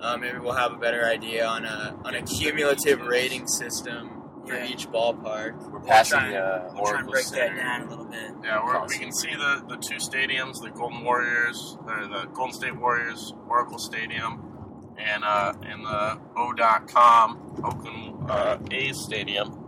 [0.00, 4.10] uh, maybe we'll have a better idea on a on a cumulative rating system
[4.46, 4.66] for Yeah.
[4.66, 5.56] each ballpark.
[5.70, 7.56] We're passing trying- uh, we'll try and Oracle break Center.
[7.56, 8.30] that down a little bit.
[8.44, 12.52] Yeah, we're, we can see the, the two stadiums, the Golden Warriors, or the Golden
[12.52, 14.53] State Warriors, Oracle Stadium,
[14.98, 19.60] and uh, in the O.com Oakland uh, A's Stadium.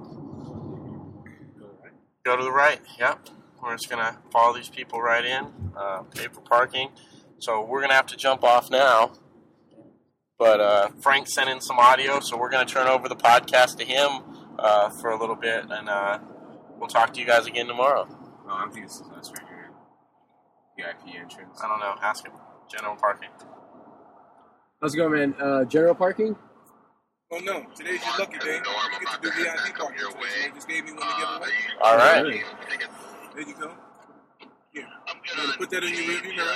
[2.24, 2.80] Go to the right.
[2.98, 3.28] Yep.
[3.62, 5.46] We're just gonna follow these people right in.
[5.76, 6.90] Uh, pay for parking.
[7.38, 9.12] So we're gonna have to jump off now.
[10.38, 13.84] But uh, Frank sent in some audio, so we're gonna turn over the podcast to
[13.84, 14.22] him
[14.58, 16.18] uh, for a little bit, and uh,
[16.78, 18.06] we'll talk to you guys again tomorrow.
[18.46, 19.70] No, I think this is us right here.
[20.76, 21.60] VIP entrance.
[21.62, 21.94] I don't know.
[22.02, 22.32] Ask him.
[22.70, 23.30] General parking.
[24.86, 25.34] How's it going, man?
[25.40, 26.36] Uh, general parking?
[27.32, 28.54] Oh no, today's your lucky day.
[28.54, 28.62] You
[29.00, 29.98] get to do VIP parking.
[29.98, 31.48] They just gave me one to give away.
[31.82, 32.22] All right.
[32.22, 32.32] There
[33.42, 33.74] you go.
[34.72, 34.86] Here.
[35.08, 36.46] I'm gonna put that in your rearview mirror.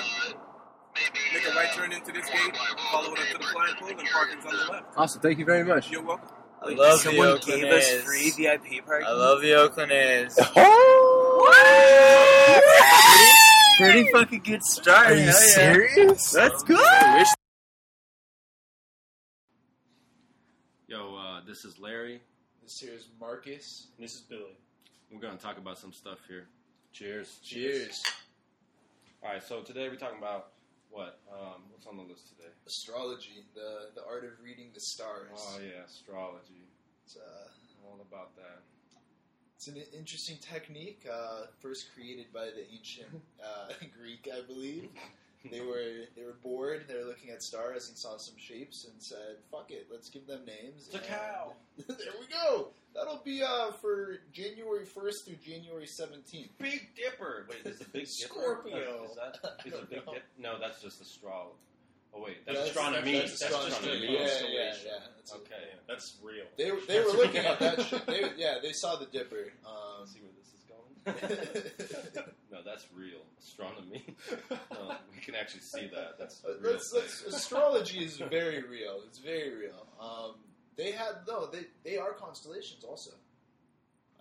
[1.34, 2.56] Make a right turn into this gate,
[2.92, 4.84] follow it up to the flagpole, and parking's on the left.
[4.96, 5.20] Awesome.
[5.22, 5.90] Thank you very much.
[5.90, 6.28] You're welcome.
[6.62, 9.08] I love the Someone Oakland gave us free VIP parking.
[9.08, 10.36] I love the Oakland A's.
[13.76, 15.08] Pretty fucking good start.
[15.08, 15.32] Are you yeah.
[15.32, 16.30] serious?
[16.30, 17.26] That's good.
[20.90, 22.20] Yo, uh, this is Larry.
[22.62, 23.88] This here is Marcus.
[23.96, 24.56] And this is Billy.
[25.10, 26.46] We're going to talk about some stuff here.
[26.92, 27.40] Cheers.
[27.42, 28.04] Cheers.
[29.20, 30.52] All right, so today we're talking about
[30.90, 31.18] what?
[31.28, 32.50] Um, what's on the list today?
[32.68, 35.26] Astrology, the the art of reading the stars.
[35.34, 36.68] Oh, yeah, astrology.
[37.04, 37.48] It's, uh,
[37.84, 38.62] All about that.
[39.56, 43.08] it's an interesting technique, uh, first created by the ancient
[43.42, 44.88] uh, Greek, I believe.
[45.48, 46.84] They were they were bored.
[46.88, 50.26] They were looking at stars and saw some shapes and said, "Fuck it, let's give
[50.26, 51.52] them names." A And- cow.
[51.88, 52.68] there we go.
[52.94, 56.50] That'll be uh, for January first through January seventeenth.
[56.58, 57.46] Big Dipper.
[57.48, 58.06] Wait, is the Big Dipper?
[58.34, 59.04] Scorpio.
[59.08, 60.12] Is that is a big know.
[60.14, 60.22] dip?
[60.38, 61.54] No, that's just astrology.
[62.12, 63.12] Oh wait, that's, That's- astronomy.
[63.18, 63.76] That's, That's, astronomy.
[63.76, 64.12] astronomy.
[64.12, 64.92] Yeah, yeah, yeah.
[65.16, 65.68] That's Okay.
[65.88, 66.44] That's real.
[66.58, 68.04] They were- they were looking at that shit.
[68.06, 69.52] They, yeah, they saw the Dipper.
[69.64, 70.06] Um,
[71.06, 74.04] no, that's real astronomy.
[75.14, 76.18] We can actually see that.
[76.18, 79.02] That's a real Let's, let's, astrology is very real.
[79.06, 79.86] It's very real.
[80.00, 80.36] Um,
[80.76, 81.46] they had no.
[81.46, 83.12] They they are constellations also.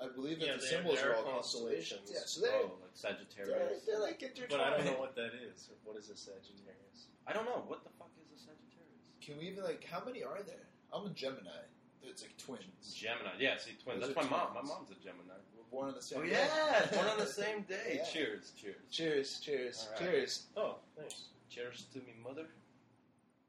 [0.02, 2.04] I believe that Yeah, the symbols they're all constellations.
[2.08, 2.12] constellations.
[2.12, 3.84] Yeah, so they're, oh, like they're, Sagittarius.
[3.88, 4.50] they're like intertwined.
[4.52, 5.70] But I don't know what that is.
[5.84, 7.12] What is a Sagittarius?
[7.28, 9.00] I don't know what the fuck is a Sagittarius.
[9.24, 10.68] Can we even like how many are there?
[10.92, 11.64] I'm a Gemini.
[12.04, 12.92] It's like twins.
[12.96, 13.36] Gemini.
[13.40, 14.00] Yeah, see, twins.
[14.04, 14.56] Those That's are my mom.
[14.56, 15.36] My mom's a Gemini.
[15.72, 16.32] We're born on the same Oh day.
[16.32, 17.98] yeah, born on the same day.
[18.02, 18.04] Yeah.
[18.06, 20.12] Cheers, cheers, Cheers, cheers, All right.
[20.12, 20.44] cheers.
[20.58, 21.26] Oh, nice.
[21.50, 22.46] cheers to me mother.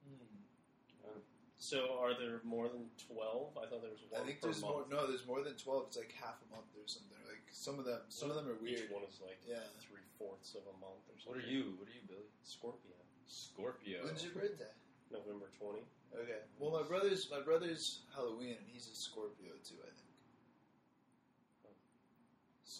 [0.06, 1.18] Hmm.
[1.58, 3.52] So are there more than twelve?
[3.56, 4.84] I thought there was one I think per there's more.
[4.90, 5.84] No, there's more than twelve.
[5.88, 7.16] It's like half a month or something.
[7.28, 8.88] Like some of them, some of them are weird.
[8.88, 9.60] Each one is like Yeah.
[9.80, 11.36] three fourths of a month or something.
[11.36, 11.76] What are you?
[11.80, 12.28] What are you, Billy?
[12.44, 12.96] Scorpio.
[13.28, 14.04] Scorpio.
[14.04, 14.72] When's your birthday?
[15.12, 15.84] November twenty.
[16.16, 16.40] Okay.
[16.58, 19.76] Well, my brother's my brother's Halloween, and he's a Scorpio too.
[19.84, 19.99] I think.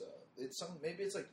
[0.01, 0.09] So
[0.41, 1.29] it's some maybe it's like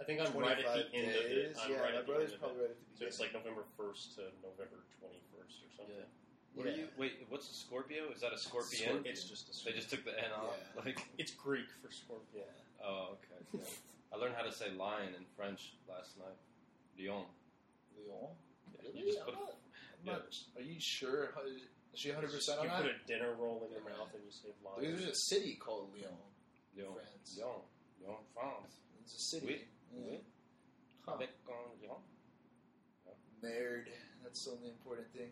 [0.00, 1.18] I think I'm right at 25 the end days.
[1.18, 1.56] of it.
[1.58, 2.70] I'm yeah, right my at brother's probably it.
[2.70, 2.96] right at the beginning.
[2.96, 5.92] So it's like November first to November twenty first or something.
[5.98, 6.08] Yeah.
[6.56, 6.86] What are you?
[6.96, 8.10] Wait, what's a Scorpio?
[8.14, 9.02] Is that a scorpion?
[9.04, 9.68] It's just a scorpion.
[9.68, 10.56] They just took the N off.
[10.58, 10.82] Yeah.
[10.86, 12.42] Like, It's Greek for Scorpio.
[12.82, 13.38] oh, okay.
[13.52, 13.68] Yeah.
[14.12, 16.34] I learned how to say lion in French last night.
[16.98, 17.26] Lion.
[17.94, 18.32] Lyon.
[18.74, 18.98] Yeah, Really?
[18.98, 20.12] you just put a- not, I'm yeah.
[20.14, 21.30] not- Are you sure?
[21.36, 21.62] How- Is
[21.94, 22.82] she 100 percent on You that?
[22.82, 24.78] put a dinner roll in your mouth and you say lion.
[24.82, 26.14] There's a city called Lyon.
[26.78, 26.94] Lyon.
[26.94, 27.34] France.
[27.36, 27.60] Lyon.
[28.00, 28.72] Lyon, France.
[29.02, 29.46] It's a city.
[29.46, 29.60] Oui.
[29.92, 30.10] Yeah.
[30.10, 30.18] Oui.
[31.06, 31.14] Huh.
[31.14, 32.00] Avec un lion.
[33.42, 33.88] Nerd.
[34.22, 35.30] That's the only important thing.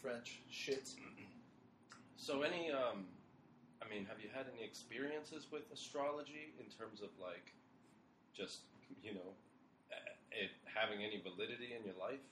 [0.00, 0.90] French shit.
[2.22, 3.10] So, any, um,
[3.82, 7.50] I mean, have you had any experiences with astrology in terms of like,
[8.30, 8.62] just
[9.02, 9.34] you know,
[10.30, 12.22] it having any validity in your life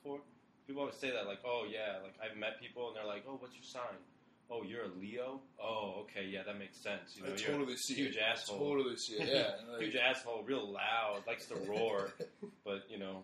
[0.00, 0.24] before?
[0.66, 3.36] People always say that, like, oh yeah, like I've met people and they're like, oh,
[3.36, 4.00] what's your sign?
[4.50, 5.40] Oh, you're a Leo.
[5.62, 7.14] Oh, okay, yeah, that makes sense.
[7.16, 8.22] You know, I you're totally a see huge it.
[8.22, 8.58] asshole.
[8.58, 9.28] Totally see it.
[9.28, 9.50] Yeah.
[9.72, 12.10] like, huge asshole, real loud, likes to roar,
[12.64, 13.22] but you know,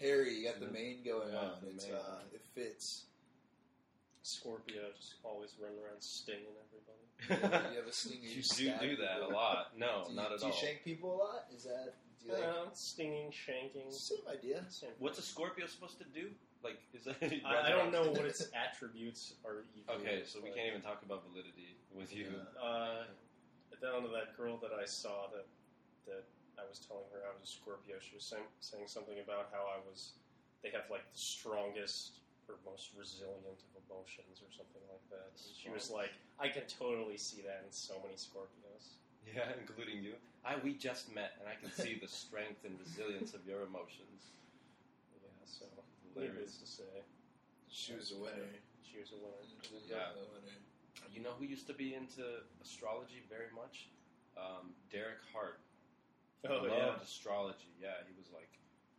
[0.00, 1.50] Harry, you got the mane going Yeah, on.
[1.74, 1.94] It's mane.
[1.94, 3.04] uh, it fits.
[4.22, 6.56] Scorpio just always running around stinging
[7.28, 7.70] everybody.
[7.74, 8.26] you have a stinger.
[8.26, 9.72] you do do that a lot.
[9.78, 10.50] No, you, not at do all.
[10.50, 11.44] you shank people a lot?
[11.54, 13.92] Is that do you like Uh, stinging, shanking.
[13.92, 14.64] same idea?
[14.70, 14.90] Same.
[14.98, 16.30] What's a Scorpio supposed to do?
[16.62, 16.78] Like,
[17.20, 17.44] is that?
[17.44, 19.64] I, I don't know what its attributes are.
[19.76, 22.26] Even, Okay, so we can't even talk about validity with you.
[22.56, 23.04] Uh,
[23.82, 25.44] down to that girl that I saw that
[26.08, 26.24] that
[26.56, 28.00] I was telling her I was a Scorpio.
[28.00, 30.16] She was saying, saying something about how I was.
[30.62, 35.32] They have like the strongest or most resilient of emotions or something like that.
[35.32, 38.96] And she was like, I can totally see that in so many Scorpios.
[39.24, 40.16] Yeah, including you.
[40.44, 44.32] I we just met, and I can see the strength and resilience of your emotions.
[45.20, 45.64] Yeah, so.
[46.16, 46.92] Needless to say,
[47.68, 48.48] She was a winner.
[48.82, 49.42] she was a winner.
[49.62, 50.12] She Yeah.
[50.12, 50.54] a winner.
[51.12, 52.22] You know who used to be into
[52.62, 53.88] astrology very much?
[54.36, 55.60] Um, Derek Hart.
[56.48, 57.00] Oh, loved yeah.
[57.02, 57.70] astrology.
[57.80, 58.50] Yeah, he was like,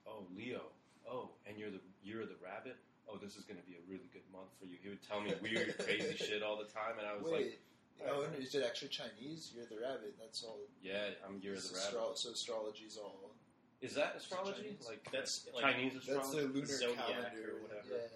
[0.08, 0.72] "Oh, Leo.
[1.08, 2.78] Oh, and you're the you're the rabbit.
[3.08, 5.20] Oh, this is going to be a really good month for you." He would tell
[5.22, 7.60] me weird, crazy shit all the time, and I was Wait,
[8.02, 9.52] like, oh, and is it actually Chinese?
[9.54, 10.16] You're the rabbit.
[10.20, 10.60] That's all.
[10.82, 13.35] "Yeah, I'm you're It's the rabbit." astro- so astrology's all.
[13.82, 14.62] Is that astrology?
[14.62, 14.86] Chinese.
[14.88, 16.22] Like That's like Chinese astrology?
[16.24, 17.92] That's the lunar Zodiac calendar or whatever.
[17.92, 18.08] Yeah.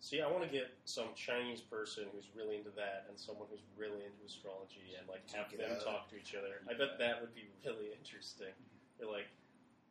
[0.00, 3.46] So yeah, I want to get some Chinese person who's really into that, and someone
[3.50, 5.84] who's really into astrology, and like have Check them out.
[5.84, 6.58] talk to each other.
[6.66, 8.50] I bet that would be really interesting.
[8.98, 9.30] You're like,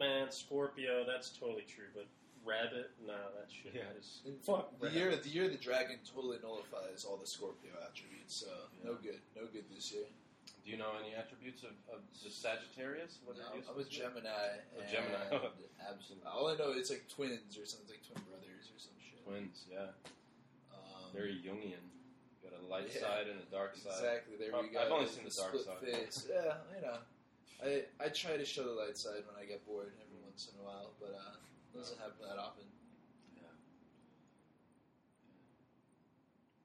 [0.04, 2.08] man, Scorpio, that's totally true, but
[2.44, 3.88] rabbit, no, that shit Yeah.
[3.98, 4.76] is fuck.
[4.82, 5.00] The rabbit.
[5.00, 8.36] year, the year the dragon totally nullifies all the Scorpio attributes.
[8.36, 8.52] So
[8.84, 10.12] no good, no good this year.
[10.64, 13.18] Do you know any attributes of, of the Sagittarius?
[13.26, 14.06] What are No, you I'm a supposed to be?
[14.06, 14.62] Gemini.
[14.78, 15.26] A Gemini.
[15.90, 16.30] absolutely.
[16.30, 19.26] All I know is like twins or something, like twin brothers or some shit.
[19.26, 19.90] Twins, yeah.
[20.70, 21.82] Um, Very Jungian.
[21.82, 23.02] You got a light Yeah.
[23.02, 23.98] side and a dark side.
[23.98, 24.38] Exactly.
[24.38, 24.86] There Oh, we go.
[24.86, 25.82] I've only seen the dark split side.
[25.82, 26.30] Face.
[26.30, 27.02] Yeah, you know.
[27.62, 30.58] I I try to show the light side when I get bored every once in
[30.62, 31.38] a while, but uh,
[31.74, 32.66] it doesn't happen that often.
[33.38, 33.50] Yeah.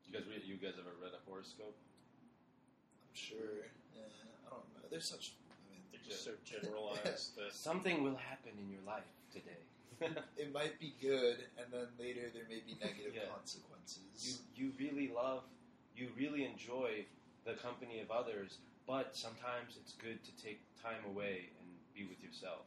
[0.04, 1.76] You guys, you guys ever read a horoscope?
[1.76, 3.68] I'm sure.
[4.96, 5.12] Yeah, I don't know.
[5.12, 5.32] There's such.
[5.52, 9.62] I mean, They're just so generalized that Something will happen in your life today.
[10.36, 13.28] it might be good, and then later there may be negative Yeah.
[13.32, 14.04] consequences.
[14.20, 15.44] you you really love,
[15.96, 17.06] you really enjoy
[17.44, 22.22] the company of others, but sometimes it's good to take time away and be with
[22.22, 22.66] yourself.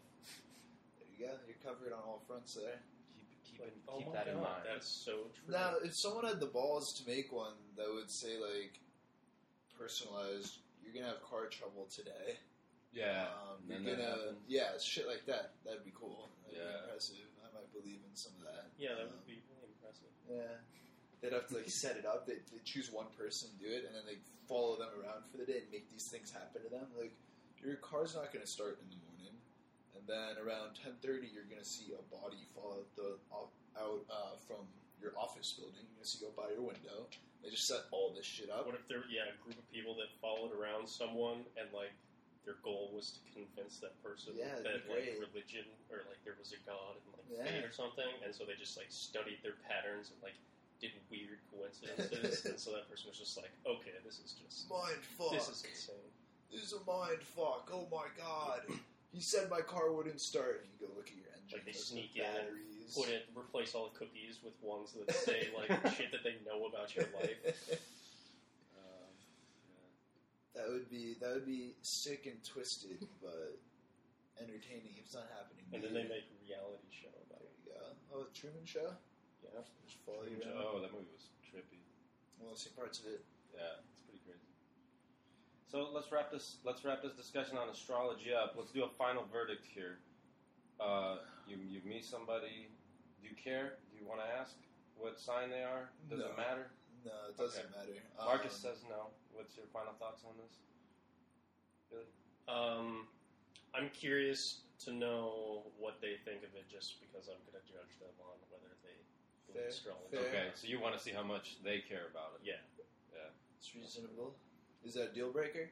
[0.98, 1.34] there you go.
[1.46, 2.82] You're covered on all fronts there.
[3.14, 4.64] Keep keep, like, in, oh keep my that in mind.
[4.66, 5.54] That's so true.
[5.54, 8.80] Now, if someone had the balls to make one that would say like
[9.78, 10.58] personalized,
[10.90, 12.38] you're gonna have car trouble today.
[12.92, 14.42] yeah, Um, you're gonna happens.
[14.48, 15.54] yeah, shit like that.
[15.64, 16.30] That'd be cool.
[16.46, 16.72] That'd Yeah.
[16.74, 17.28] be impressive.
[17.46, 18.72] I might believe in some of that.
[18.78, 20.10] yeah, that Um, would be really impressive.
[20.28, 20.58] Yeah.
[21.22, 22.26] They'd have to like set it up.
[22.26, 24.18] They they choose one person to do it, and then they
[24.48, 26.88] follow them around for the day and make these things happen to them.
[26.98, 27.14] Like
[27.62, 29.36] your car's not going to start in the morning,
[29.96, 33.20] and then around ten thirty, you're going to see a body fall out the
[33.78, 34.66] out uh, from
[35.02, 35.76] your office building.
[35.84, 37.08] You're going to see go by your window.
[37.44, 38.66] They just set all this shit up.
[38.68, 41.96] What if there, yeah, a group of people that followed around someone and like
[42.44, 46.52] their goal was to convince that person Yeah, that like religion or like there was
[46.52, 47.46] a god and like Yeah.
[47.48, 50.36] fate or something, and so they just like studied their patterns and like
[50.84, 55.00] did weird coincidences, and so that person was just like, okay, this is just Mind
[55.20, 55.32] fuck.
[55.32, 56.12] this is insane.
[56.52, 57.70] This is a mind fuck.
[57.72, 58.64] Oh my god.
[59.12, 60.64] He said my car wouldn't start.
[60.64, 61.60] And you go look at your engine.
[61.60, 62.56] Like they sneak no in,
[62.90, 63.06] batteries.
[63.06, 66.66] put it, replace all the cookies with ones that say like shit that they know
[66.66, 67.38] about your life.
[68.78, 69.14] Um,
[70.56, 73.60] That would be that would be sick and twisted, but
[74.40, 74.96] entertaining.
[74.98, 77.54] It's not happening, And then they make a reality show about it.
[77.68, 78.16] There you go.
[78.16, 78.96] Oh, the Truman Show.
[79.44, 79.62] Yeah.
[79.86, 80.52] Just follow you yeah.
[80.56, 80.64] around.
[80.64, 81.84] Oh, that movie was trippy.
[82.40, 83.22] I want to see parts of it.
[83.54, 84.50] Yeah, it's pretty crazy.
[85.68, 86.58] So let's wrap this.
[86.64, 88.56] Let's wrap this discussion on astrology up.
[88.58, 90.00] Let's do a final verdict here.
[90.80, 92.72] Uh, you you meet somebody.
[93.22, 93.78] Do you care?
[93.92, 94.56] Do you want to ask
[94.96, 95.90] what sign they are?
[96.10, 96.26] Does No.
[96.28, 96.72] it matter?
[97.06, 97.78] No, it doesn't Okay.
[97.78, 98.04] matter.
[98.18, 99.14] Marcus Um, says no.
[99.32, 100.60] What's your final thoughts on this?
[101.90, 102.06] Billy?
[102.48, 103.08] Um,
[103.74, 107.98] I'm curious to know what they think of it, just because I'm going to judge
[108.00, 108.96] them on whether they
[109.48, 110.10] Fair, believe astrology.
[110.18, 110.28] fair.
[110.28, 112.42] Okay, so you want to see how much they care about it.
[112.44, 112.62] Yeah.
[113.14, 113.30] Yeah.
[113.58, 114.36] It's reasonable.
[114.84, 115.70] Is that a deal breaker?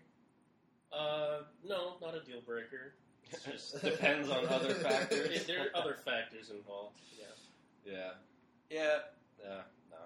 [0.92, 2.94] Uh, no, not a deal breaker.
[3.32, 5.46] It's just Depends on other factors.
[5.48, 6.96] there are other factors involved.
[7.18, 7.26] Yeah.
[7.86, 8.12] Yeah.
[8.70, 8.98] Yeah.
[9.40, 9.62] Yeah.
[9.92, 10.02] No.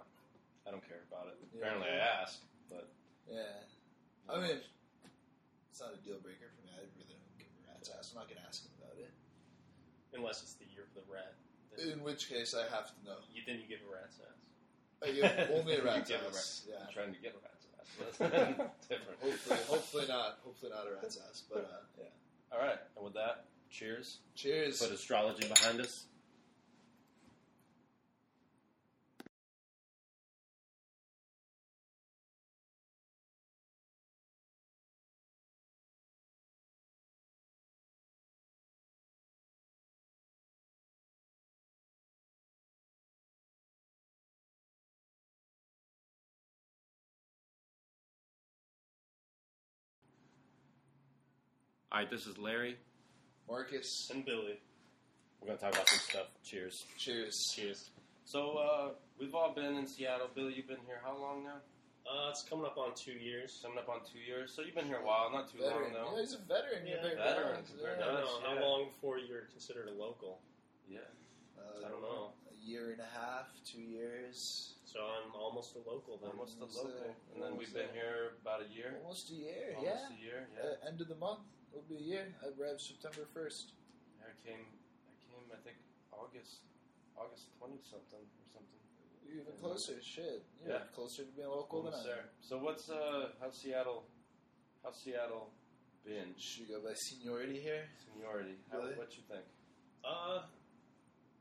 [0.67, 1.38] I don't care about it.
[1.53, 1.59] Yeah.
[1.61, 2.89] Apparently I asked, but
[3.30, 3.65] Yeah.
[4.30, 4.57] I mean,
[5.69, 6.72] it's not a deal breaker for me.
[6.74, 8.13] I really don't give a rat's ass.
[8.13, 9.11] I'm not gonna ask him about it.
[10.13, 11.34] Unless it's the year of the rat.
[11.78, 13.17] Then, In which case, I have to know.
[13.34, 14.39] you, then you give a rat's ass.
[15.01, 16.65] I give only a You rat's give a ass.
[16.67, 16.86] rat- Yeah.
[16.88, 17.89] I'm trying to get a rat's ass.
[18.22, 19.17] That's different.
[19.24, 20.38] Hopefully, hopefully not.
[20.45, 21.43] Hopefully not a rat's ass.
[21.49, 22.11] But uh, yeah.
[22.52, 22.78] All right.
[22.95, 24.18] And with that, cheers.
[24.36, 24.82] Cheers.
[24.82, 26.06] Put astrology behind us.
[51.92, 52.10] All right.
[52.10, 52.78] This is Larry.
[53.50, 54.10] Marcus.
[54.14, 54.60] And Billy.
[55.42, 56.28] We're gonna talk about some stuff.
[56.44, 56.86] Cheers.
[56.98, 57.52] Cheers.
[57.56, 57.89] Cheers.
[58.26, 58.89] So uh,
[59.20, 60.30] we've all been in Seattle.
[60.34, 61.60] Billy, you've been here how long now?
[62.06, 63.60] Uh, it's coming up on two years.
[63.62, 64.54] Coming up on two years.
[64.56, 65.94] So you've been here a while, not too Veteran.
[65.94, 66.16] long though.
[66.16, 66.86] Yeah, he's a veteran.
[66.88, 67.66] Yeah, You're veteran right.
[67.68, 68.12] compared I to Yeah.
[68.12, 68.48] don't us, know.
[68.48, 68.66] How yeah.
[68.66, 70.39] long before you're considered a local?
[70.88, 71.00] Yeah.
[71.58, 72.32] Uh, I don't know.
[72.50, 74.74] A year and a half, two years.
[74.86, 76.32] So I'm almost a local then.
[76.32, 76.89] Almost a local.
[77.02, 77.14] there.
[77.36, 78.06] And then we've been there.
[78.16, 78.98] here about a year.
[79.04, 79.76] Almost a year.
[79.78, 80.16] Almost yeah.
[80.16, 80.39] a year.
[80.56, 80.70] Yeah.
[80.86, 81.42] Uh, end of the month.
[81.72, 82.26] It'll be a year.
[82.43, 83.74] I arrived September first.
[84.22, 84.59] I came.
[84.59, 85.45] I came.
[85.51, 85.78] I think
[86.11, 86.61] August.
[87.17, 88.82] August twenty something or something.
[89.24, 89.59] You're even Yeah.
[89.59, 90.01] closer.
[90.01, 90.43] Shit.
[90.59, 90.88] You're Yeah.
[90.93, 92.03] closer to being local than I am.
[92.05, 92.30] there.
[92.41, 93.34] So what's uh?
[93.39, 94.05] How's Seattle?
[94.84, 95.53] How's Seattle
[96.03, 96.36] been?
[96.38, 97.88] Should we go by seniority here?
[98.05, 98.57] Seniority.
[98.72, 98.95] How, Really?
[98.95, 99.45] What you think?
[100.03, 100.47] Uh,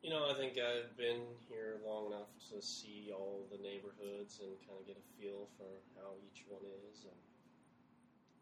[0.02, 4.58] you know, I think I've been here long enough to see all the neighborhoods and
[4.66, 7.16] kind of get a feel for how each one is, and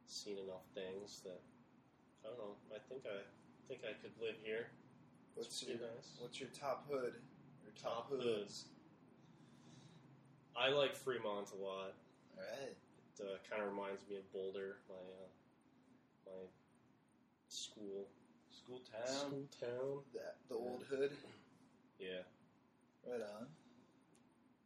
[0.07, 1.41] seen enough things that
[2.29, 2.55] I don't know.
[2.75, 3.25] I think I
[3.69, 4.69] think I could live here.
[5.35, 6.09] What's It's pretty your nice.
[6.21, 7.15] What's your top hood?
[7.65, 8.67] Your top, Top hoods.
[10.57, 11.95] I like Fremont a lot.
[12.37, 12.77] All right.
[12.77, 15.27] It uh, kind of reminds me of Boulder, my uh,
[16.27, 16.43] my
[17.49, 18.07] school
[18.53, 19.17] School town.
[19.17, 19.95] school town.
[20.13, 20.21] The,
[20.53, 21.13] the old hood.
[21.99, 22.27] Yeah.
[23.09, 23.47] Right on.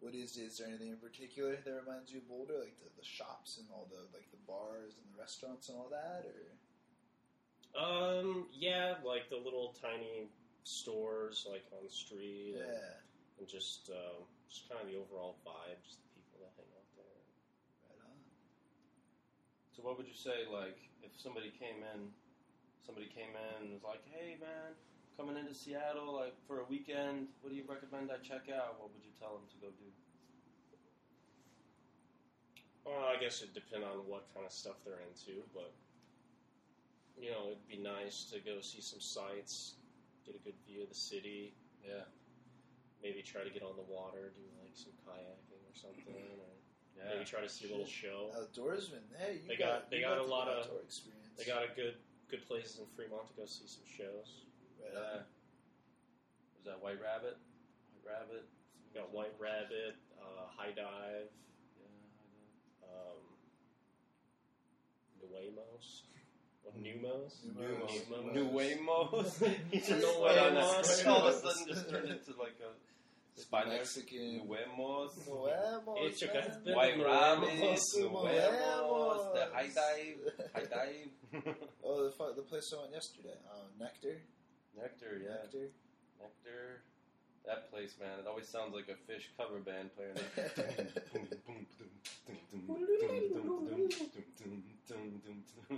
[0.01, 3.07] What is is there anything in particular that reminds you of Boulder, like the, the
[3.07, 6.57] shops and all the like the bars and the restaurants and all that, or
[7.77, 8.49] Um.
[8.53, 10.29] Yeah, like the little tiny
[10.65, 12.55] stores, like on the street.
[12.57, 13.01] and- yeah,
[13.39, 16.89] and just um, just kind of the overall vibe, just the people that hang out
[16.97, 17.19] there.
[17.89, 18.19] right on.
[19.75, 22.13] So what would you say, like, if somebody came in,
[22.85, 24.77] somebody came in and was like, "Hey, man,
[25.17, 28.93] coming into Seattle, like for a weekend, what do you recommend I check out?" What
[28.93, 29.89] would you tell them to go do?
[32.85, 35.73] Well, I guess it'd depend on what kind of stuff they're into, but
[37.23, 39.75] you know, it'd be nice to go see some sights,
[40.27, 41.55] get a good view of the city,
[41.87, 42.03] Yeah,
[43.03, 46.51] maybe try to get on the water, do like some kayaking or something, or
[46.99, 47.15] yeah.
[47.15, 48.31] maybe try to see a little show.
[48.35, 49.07] Outdoorsman.
[49.19, 51.31] Hey, you They got, got- they you got a lot of- experience.
[51.39, 51.95] They got a good
[52.29, 54.45] good places in Fremont to go see some shows.
[54.83, 54.99] right Yeah.
[54.99, 55.25] on.
[56.57, 57.37] Was that White Rabbit?
[58.03, 58.45] White Rabbit.
[58.89, 61.31] We got White Rabbit, uh, High Dive,
[61.79, 63.21] Yeah, um,
[65.21, 66.12] Neumos, what
[66.79, 67.91] Neumos, Neumos.
[67.91, 69.55] I know.
[69.71, 71.03] He just New went on Waymos.
[71.05, 71.07] that.
[71.07, 74.43] All of a sudden, just turned into like a Spanish Mexican.
[74.47, 76.43] nuemos, Nuevos, Hecho que man.
[76.49, 78.25] has been- white rabbits, Nuevos.
[78.25, 80.21] nuevos, the high dive,
[80.55, 81.55] high dive.
[81.85, 83.37] Oh, the, fu- the place I went yesterday.
[83.51, 84.21] Uh, Nectar.
[84.77, 85.43] Nectar, yeah.
[85.43, 85.69] Nectar.
[86.21, 86.83] Nectar.
[87.47, 90.15] That place, man, it always sounds like a Phish cover band playing.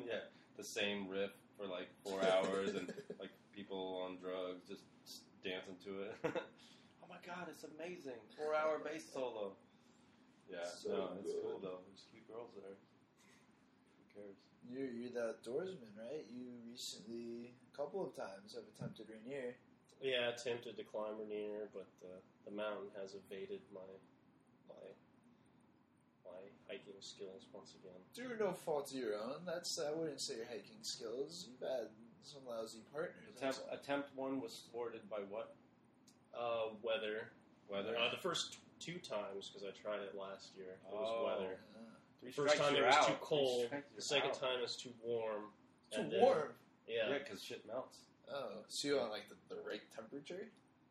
[0.06, 0.20] yeah,
[0.56, 4.82] the same riff for like four hours and like people on drugs just
[5.42, 6.14] dancing to it.
[7.02, 8.18] oh my god, it's amazing!
[8.36, 9.52] Four hour bass solo.
[10.50, 11.42] Yeah, So no, it's good.
[11.42, 11.80] cool though.
[11.88, 12.76] There's cute girls there.
[12.76, 14.36] Who cares?
[14.68, 16.24] You're, you're the outdoorsman, right?
[16.28, 19.56] You recently, a couple of times, have attempted Rainier.
[20.00, 23.84] Yeah, I attempted to climb Rainier, but uh, the mountain has evaded my
[24.68, 24.84] my
[26.34, 27.98] my hiking skills once again.
[28.14, 29.44] Through no fault of your own.
[29.46, 31.46] That's I wouldn't say your hiking skills.
[31.48, 31.88] You've had
[32.22, 33.14] some lousy partners.
[33.36, 35.54] Attempt, attempt one was thwarted by what?
[36.38, 37.28] Uh, weather.
[37.68, 37.96] Weather.
[37.96, 40.76] Uh, the first two times because I tried it last year.
[40.88, 41.24] It was Oh.
[41.26, 41.58] weather.
[42.20, 43.06] Three The first time it was out.
[43.06, 43.70] too cold.
[43.96, 44.40] The second out.
[44.40, 45.52] time was too warm.
[45.92, 46.54] Too and then- warm.
[46.88, 47.08] Yeah.
[47.10, 47.98] Yeah, because shit melts.
[48.30, 50.48] Oh, so you want like the, the right temperature?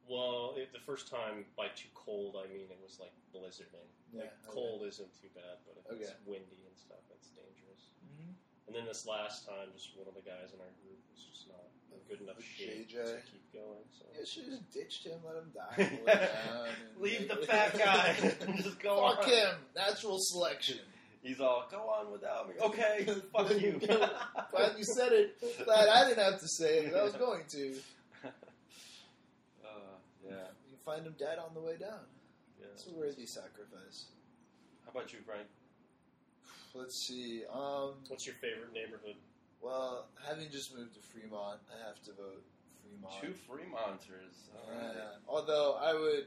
[0.09, 3.87] Well, it, the first time by too cold, I mean it was like blizzarding.
[4.11, 4.53] Yeah, like okay.
[4.53, 7.89] cold isn't too bad, but if it's windy and stuff, it's dangerous.
[8.03, 8.31] Mm-hmm.
[8.67, 11.47] And then this last time, just one of the guys in our group was just
[11.47, 13.83] not in good enough shape to keep going.
[13.95, 15.83] So You should just ditched him, let him die.
[15.83, 18.15] on the way down, and- Leave the fat guy.
[18.61, 19.29] Just go Fuck on.
[19.31, 19.55] him.
[19.75, 20.79] Natural selection.
[21.23, 22.55] He's all, go on without me.
[22.61, 23.79] Okay, fuck you.
[23.79, 25.37] Glad you said it.
[25.63, 26.93] Glad I didn't have to say it.
[26.93, 27.75] I was going to.
[30.85, 32.05] Yeah, You find him dead on the way down.
[32.59, 32.67] yeah.
[32.73, 34.05] It's a worthy sacrifice.
[34.85, 35.47] How about you, Frank?
[36.73, 37.43] Let's see.
[37.53, 39.15] Um, What's your favorite neighborhood?
[39.61, 42.43] well, having just moved to Fremont, I have to vote
[42.83, 43.21] Fremont.
[43.21, 44.49] Two Fremonters.
[44.55, 44.91] All right.
[44.95, 45.23] Yeah.
[45.27, 46.25] Although I would,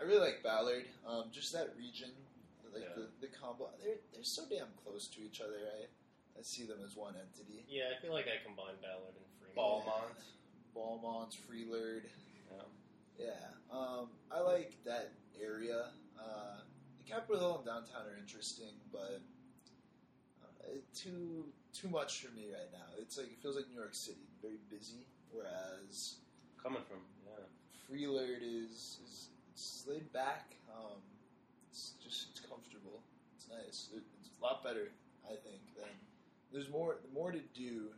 [0.00, 0.86] I really like Ballard.
[1.06, 2.10] Um, just that region,
[2.72, 2.94] like Yeah.
[3.20, 3.68] the, the combo.
[3.84, 5.58] They're they're so damn close to each other.
[5.68, 5.84] I
[6.38, 7.66] I see them as one entity.
[7.68, 9.84] Yeah, I feel like I combine Ballard and Fremont.
[9.84, 10.16] Balmont.
[10.74, 12.04] Balmont, Freelard.
[12.50, 12.62] Yeah.
[13.20, 15.86] Yeah, um, I like that area.
[16.18, 16.64] Uh,
[16.98, 19.20] the Capitol Hill and downtown are interesting, but
[20.42, 22.88] uh, too too much for me right now.
[22.98, 25.06] It's like it feels like New York City, very busy.
[25.32, 26.16] Whereas
[26.62, 27.48] Coming from, yeah.
[27.88, 30.56] Freelard is is it's laid back.
[30.68, 31.00] Um,
[31.70, 33.00] it's just it's comfortable.
[33.36, 33.88] It's nice.
[33.94, 34.92] It, it's a lot better,
[35.24, 35.60] I think.
[35.76, 35.88] Than
[36.52, 37.88] there's more more to do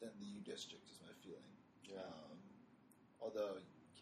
[0.00, 1.56] than the U District is my feeling.
[1.88, 2.04] Yeah.
[2.04, 2.36] Um,
[3.22, 3.56] although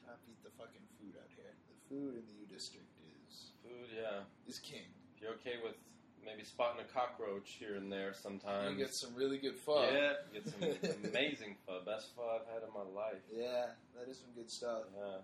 [0.08, 1.52] cannot beat the fucking food out here.
[1.68, 2.88] The food in the U District
[3.28, 4.24] is Food, yeah.
[4.48, 4.88] is king.
[5.14, 5.76] If you're okay with
[6.24, 8.72] maybe spotting a cockroach here and there sometimes.
[8.72, 9.84] you get some really good pho.
[9.84, 10.64] Yeah, get some
[11.04, 11.80] amazing pho.
[11.84, 13.20] Best pho I've had in my life.
[13.32, 14.88] Yeah, that is some good stuff.
[14.96, 15.20] Yeah.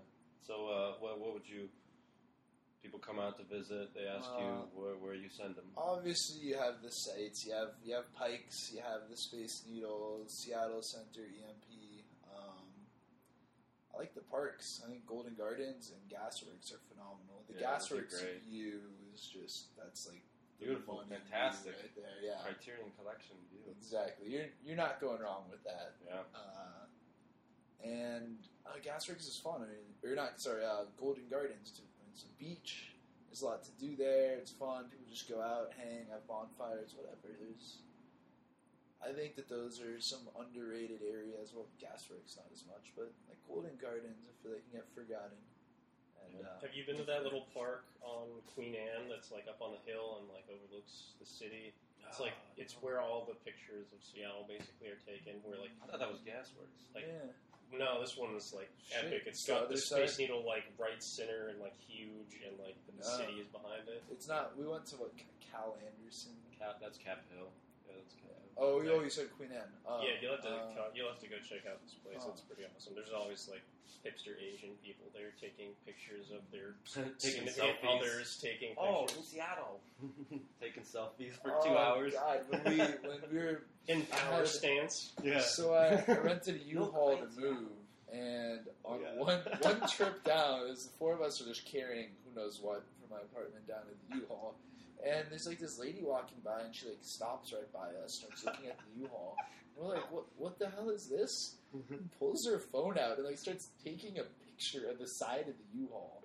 [0.46, 1.68] So, uh, what, what would you?
[2.82, 3.94] People come out to visit.
[3.94, 5.64] They ask Uh, you where, where you send them.
[5.74, 7.46] Obviously, you have the sites.
[7.46, 8.72] You have you have Pikes.
[8.74, 11.73] You have the Space Needle, Seattle Center, EMP.
[13.94, 14.82] I like the parks.
[14.84, 17.44] I think Golden Gardens and Gasworks are phenomenal.
[17.48, 18.80] The Yeah, Gasworks view
[19.14, 20.22] is just that's like
[20.58, 21.74] Beautiful, fantastic.
[21.78, 22.18] right there.
[22.22, 23.60] Yeah, Criterion Collection view.
[23.70, 24.30] exactly.
[24.30, 25.94] You're you're not going wrong with that.
[26.06, 26.22] Yeah.
[26.34, 26.86] Uh,
[27.84, 29.62] and uh, Gasworks is fun.
[29.62, 31.70] I mean, or you're not sorry, uh, Golden Gardens.
[31.70, 31.82] Too.
[32.12, 32.94] It's a beach.
[33.28, 34.36] There's a lot to do there.
[34.38, 34.84] It's fun.
[34.90, 37.34] People just go out, hang, have bonfires, whatever.
[37.38, 37.78] There's.
[39.04, 41.52] I think that those are some underrated areas.
[41.52, 45.36] Well, Gasworks not as much, but like Golden Gardens, I feel they can get forgotten.
[46.24, 49.60] And uh, Have you been to that little park on Queen Anne that's like up
[49.60, 51.76] on the hill and like overlooks the city?
[52.08, 55.36] It's like Ah, it's where all the pictures of Seattle basically are taken.
[55.44, 56.88] Where like I thought that was Gasworks.
[56.96, 57.28] like yeah,
[57.76, 59.22] no, this one is like Shit, epic.
[59.28, 60.24] It's it's the got other the Space side?
[60.24, 63.20] Needle like right center and like huge, and like the Ah.
[63.20, 64.00] city is behind it.
[64.08, 64.56] it's not.
[64.56, 65.12] We went to what
[65.44, 66.32] Cal Anderson.
[66.56, 67.52] Cap, that's Cap Hill.
[67.88, 68.43] Yeah, that's Cap Hill.
[68.56, 69.62] Oh, you, oh, you said Queen Anne.
[69.88, 72.18] Um, yeah, you'll have to uh, you'll have to go check out this place.
[72.22, 72.30] oh.
[72.30, 72.94] It's pretty awesome.
[72.94, 73.62] There's always like
[74.06, 76.74] hipster Asian people there taking pictures of their
[77.18, 77.98] Taking selfies.
[77.98, 79.80] others taking Oh, pictures in Seattle.
[80.60, 82.12] Taking selfies for oh, two hours.
[82.14, 85.12] God, when we when we were in power stance.
[85.22, 85.40] Yeah.
[85.40, 87.68] So I, I rented a U-Haul to move,
[88.12, 89.16] and on Yeah.
[89.20, 92.60] one one trip down, it was the four of us were just carrying who knows
[92.62, 94.54] what from my apartment down to the U-Haul.
[95.04, 98.44] And there's like this lady walking by, and she like stops right by us, starts
[98.44, 99.36] looking at the U-Haul.
[99.76, 100.24] And we're like, "What?
[100.36, 101.94] What the hell is this?" Mm-hmm.
[101.94, 105.54] And pulls her phone out and like starts taking a picture of the side of
[105.58, 106.22] the U-Haul.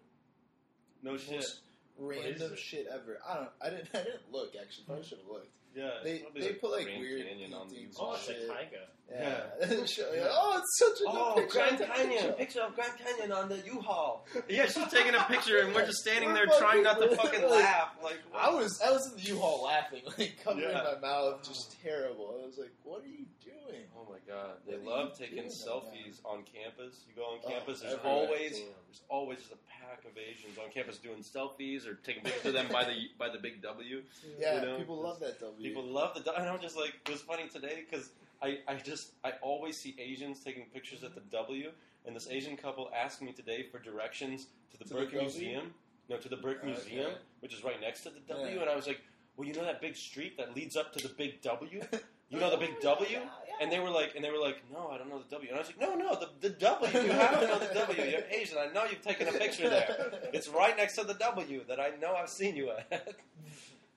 [1.03, 1.37] No shit.
[1.37, 1.61] Most
[1.97, 3.19] Random shit ever.
[3.27, 3.49] I don't.
[3.61, 3.89] I didn't.
[3.93, 4.53] I didn't look.
[4.61, 5.09] Actually, probably mm-hmm.
[5.09, 5.51] should have looked.
[5.75, 5.89] Yeah.
[6.03, 8.47] They probably they put like weird Canyon on the paintings Oh, and it's a shit.
[8.47, 8.87] taiga.
[9.11, 9.41] Yeah.
[9.85, 11.57] She'll oh, it's such a Oh, good picture.
[11.59, 12.09] Grand Canyon!
[12.11, 14.25] picture." Picture of Grand Canyon on the U-Haul.
[14.47, 17.49] Yeah, she's taking a picture, and we're just standing there trying not to fucking- fucking
[17.49, 17.89] like, laugh.
[18.03, 20.93] Like, I was I was in the U-Haul laughing, like covering Yeah.
[20.95, 22.39] my mouth, just terrible.
[22.41, 26.19] I was like, "What are you doing?" Oh my god, they What love taking selfies
[26.23, 27.01] on campus.
[27.09, 28.13] You go on Oh, campus, there's everywhere.
[28.27, 28.67] always Damn.
[28.87, 32.53] there's always just a pack of Asians on campus doing selfies or taking pictures of
[32.53, 34.03] them by the by the big W.
[34.39, 34.77] Yeah, you know?
[34.77, 35.67] people love that W.
[35.67, 38.09] People love the W, and I'm just like, it was funny today because
[38.41, 41.71] I, I just I always see Asians taking pictures at the W,
[42.05, 45.21] and this Asian couple asked me today for directions to the To Burke W?
[45.21, 45.73] Museum,
[46.09, 46.67] no, to the Burke Okay.
[46.67, 47.11] Museum,
[47.41, 48.61] which is right next to the W, Yeah.
[48.61, 49.01] and I was like,
[49.35, 51.81] well, you know that big street that leads up to the big W.
[52.31, 53.17] You know the big W?
[53.59, 55.49] And they were like, and they were like, no, I don't know the W.
[55.49, 57.01] And I was like, no, no, the, the W.
[57.01, 58.03] You have to know the W.
[58.11, 58.59] You're Asian.
[58.59, 60.11] I know you've taken a picture there.
[60.31, 63.15] It's right next to the W that I know I've seen you at.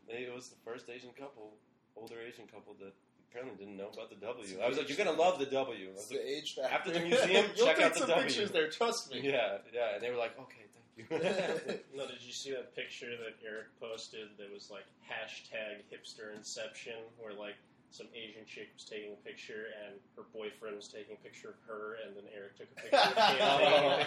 [0.09, 1.53] It was the first Asian couple,
[1.95, 2.95] older Asian couple that
[3.33, 4.61] apparently didn't know about the W.
[4.63, 5.89] I was like, you're gonna love the W.
[5.89, 6.75] I was It's like, the age factor.
[6.75, 8.27] after the museum, You'll check take out the some W.
[8.27, 8.69] pictures there.
[8.71, 9.21] Trust me.
[9.23, 9.95] Yeah, yeah.
[9.95, 11.17] And they were like, okay, thank you.
[11.97, 16.95] No, did you see that picture that Eric posted that was like hashtag hipster inception,
[17.19, 17.57] where like
[17.91, 21.57] some Asian chick was taking a picture and her boyfriend was taking a picture of
[21.69, 24.07] her, and then Eric took a picture of him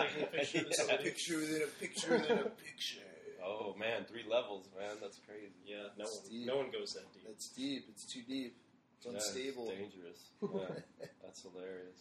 [0.00, 1.04] taking a picture of her, taking a picture of the It's a city.
[1.04, 3.11] picture within a picture within a picture.
[3.44, 4.96] Oh man, three levels, man.
[5.00, 5.52] That's crazy.
[5.66, 6.46] Yeah, no It's one, deep.
[6.46, 7.26] no one goes that deep.
[7.30, 7.84] It's deep.
[7.88, 8.56] It's too deep.
[8.98, 9.66] It's Yeah, unstable.
[9.68, 10.30] dangerous.
[10.42, 12.00] Yeah, that's hilarious.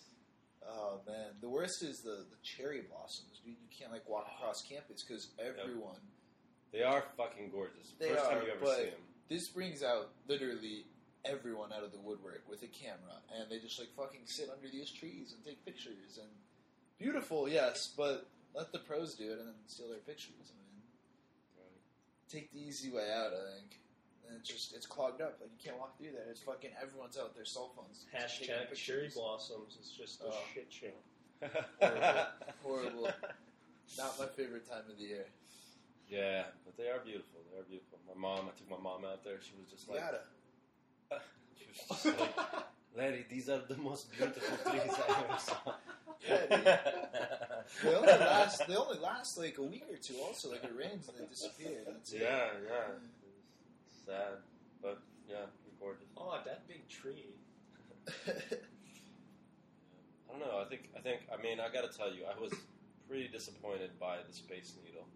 [0.68, 3.42] Oh man, the worst is the, the cherry blossoms.
[3.44, 4.36] Dude, you can't like walk ah.
[4.38, 5.98] across campus because everyone.
[6.72, 7.92] They are fucking gorgeous.
[8.00, 9.02] They First are, time you ever but see them.
[9.28, 10.86] this brings out literally
[11.26, 14.70] everyone out of the woodwork with a camera, and they just like fucking sit under
[14.72, 16.18] these trees and take pictures.
[16.22, 16.30] And
[16.98, 20.48] beautiful, yes, but let the pros do it and then steal their pictures.
[20.48, 20.61] I mean,
[22.32, 23.32] take the easy way out.
[23.34, 23.80] I think.
[24.28, 25.38] And it's just it's clogged up.
[25.42, 26.28] Like you can't walk through there.
[26.30, 28.06] It's fucking everyone's out their cell phones.
[28.12, 30.38] just taking Hashtag cherry blossoms is just a Oh.
[30.54, 30.96] shit show.
[31.82, 32.26] Horrible.
[32.64, 33.10] Horrible.
[33.98, 35.26] Not my favorite time of the year.
[36.10, 37.40] Yeah, but they are beautiful.
[37.52, 38.00] They are beautiful.
[38.08, 39.40] My mom, I took my mom out there.
[39.42, 40.22] She was just like, gotta.
[41.58, 42.64] she was just like,
[42.96, 45.74] Larry, these are the most beautiful trees I ever saw.
[46.28, 46.78] Yeah,
[47.84, 48.68] They only last.
[48.68, 50.16] They only last like a week or two.
[50.26, 51.80] Also, like it rains and they disappear.
[51.88, 52.22] That's it.
[52.22, 52.94] yeah, yeah.
[53.88, 54.38] It's sad,
[54.82, 55.46] but yeah,
[55.80, 56.04] gorgeous.
[56.18, 57.34] Oh, that big tree.
[58.28, 58.32] I
[60.30, 60.60] don't know.
[60.60, 60.90] I think.
[60.98, 61.22] I think.
[61.38, 62.54] I mean, I got to tell you, I was
[63.08, 65.08] pretty disappointed by the Space Needle.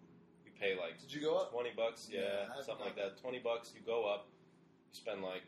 [0.45, 1.51] You pay like Did you go up?
[1.51, 3.19] twenty bucks, Yeah, yeah, something like that.
[3.21, 4.27] Twenty bucks, you go up,
[4.91, 5.43] you spend like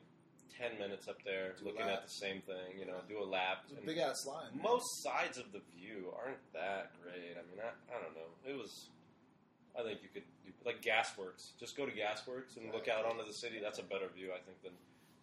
[0.56, 2.78] ten minutes up there Do looking at the same thing.
[2.80, 3.66] You know, do a lap.
[3.70, 4.52] It's a big ass line.
[4.62, 7.36] Most sides of the view aren't that great.
[7.36, 8.30] I mean, I, I don't know.
[8.46, 8.90] It was.
[9.78, 11.54] I think you could do like Gasworks.
[11.60, 13.60] Just go to Gasworks and look out onto the city.
[13.62, 14.74] That's a better view, I think, than.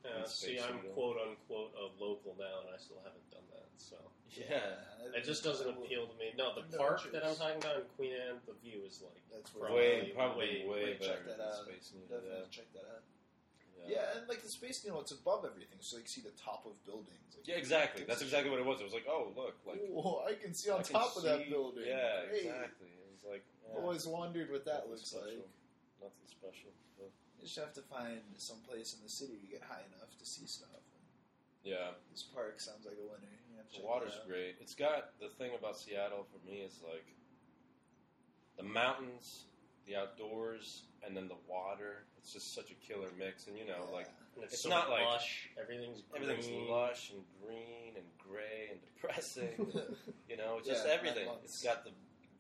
[0.05, 0.93] Than see, I'm Needle.
[0.93, 3.65] quote unquote a local now, and I still haven't done that.
[3.81, 3.97] So
[4.29, 5.17] Yeah.
[5.17, 6.37] it just doesn't appeal to me.
[6.37, 9.17] No, the No park that I'm talking about in Queen Anne, the view is like
[9.33, 11.65] That's where Way, probably way, way better check that than out.
[11.65, 12.21] Space Needle.
[12.21, 12.53] Definitely Yeah.
[12.53, 13.03] check that out.
[13.87, 13.97] Yeah.
[14.01, 16.65] Yeah, and like the space needle, it's above everything, so you can see the top
[16.67, 17.37] of buildings.
[17.37, 18.05] Like, Yeah, exactly.
[18.09, 18.81] That's exactly what it was.
[18.81, 21.49] It was like, oh, look, like oh, I can see on I top of that
[21.51, 21.85] building.
[21.87, 22.89] Yeah, exactly.
[22.89, 25.27] It was like yeah, Always wondered what that nothing looks special.
[25.27, 26.09] like.
[26.09, 26.71] Nothing special.
[27.01, 30.25] You just have to find some place in the city to get high enough to
[30.25, 30.81] see stuff.
[31.63, 33.29] yeah, This park sounds like a winner.
[33.77, 34.57] The water's it great.
[34.61, 37.05] It's got the thing about Seattle for me is like
[38.57, 39.45] the mountains,
[39.87, 42.05] the outdoors, and then the water.
[42.19, 43.47] It's just such a killer mix.
[43.47, 45.51] And you know, like And it's, It's so not like- lush.
[45.61, 46.69] Everything's everything's green.
[46.69, 49.55] lush and green and gray and depressing.
[50.29, 51.29] you know, it's just Yeah, everything.
[51.45, 51.91] It's got the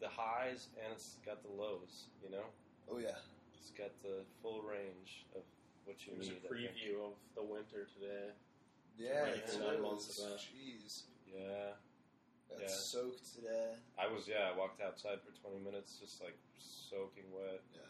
[0.00, 2.06] the highs and it's got the lows.
[2.22, 2.44] You know,
[2.90, 3.16] Oh yeah,
[3.60, 5.42] it's got the full range of
[5.84, 6.40] what you It was a need.
[6.44, 6.70] I think.
[6.72, 8.30] preview of the winter today.
[8.98, 9.26] yeah.
[9.26, 10.38] It's nine months of that.
[10.40, 11.72] Jeez, Yeah.
[12.48, 12.68] Got Yeah.
[12.68, 13.74] soaked today.
[13.98, 14.50] I was yeah.
[14.52, 17.62] I walked outside for twenty minutes, just like soaking wet.
[17.74, 17.80] Yeah,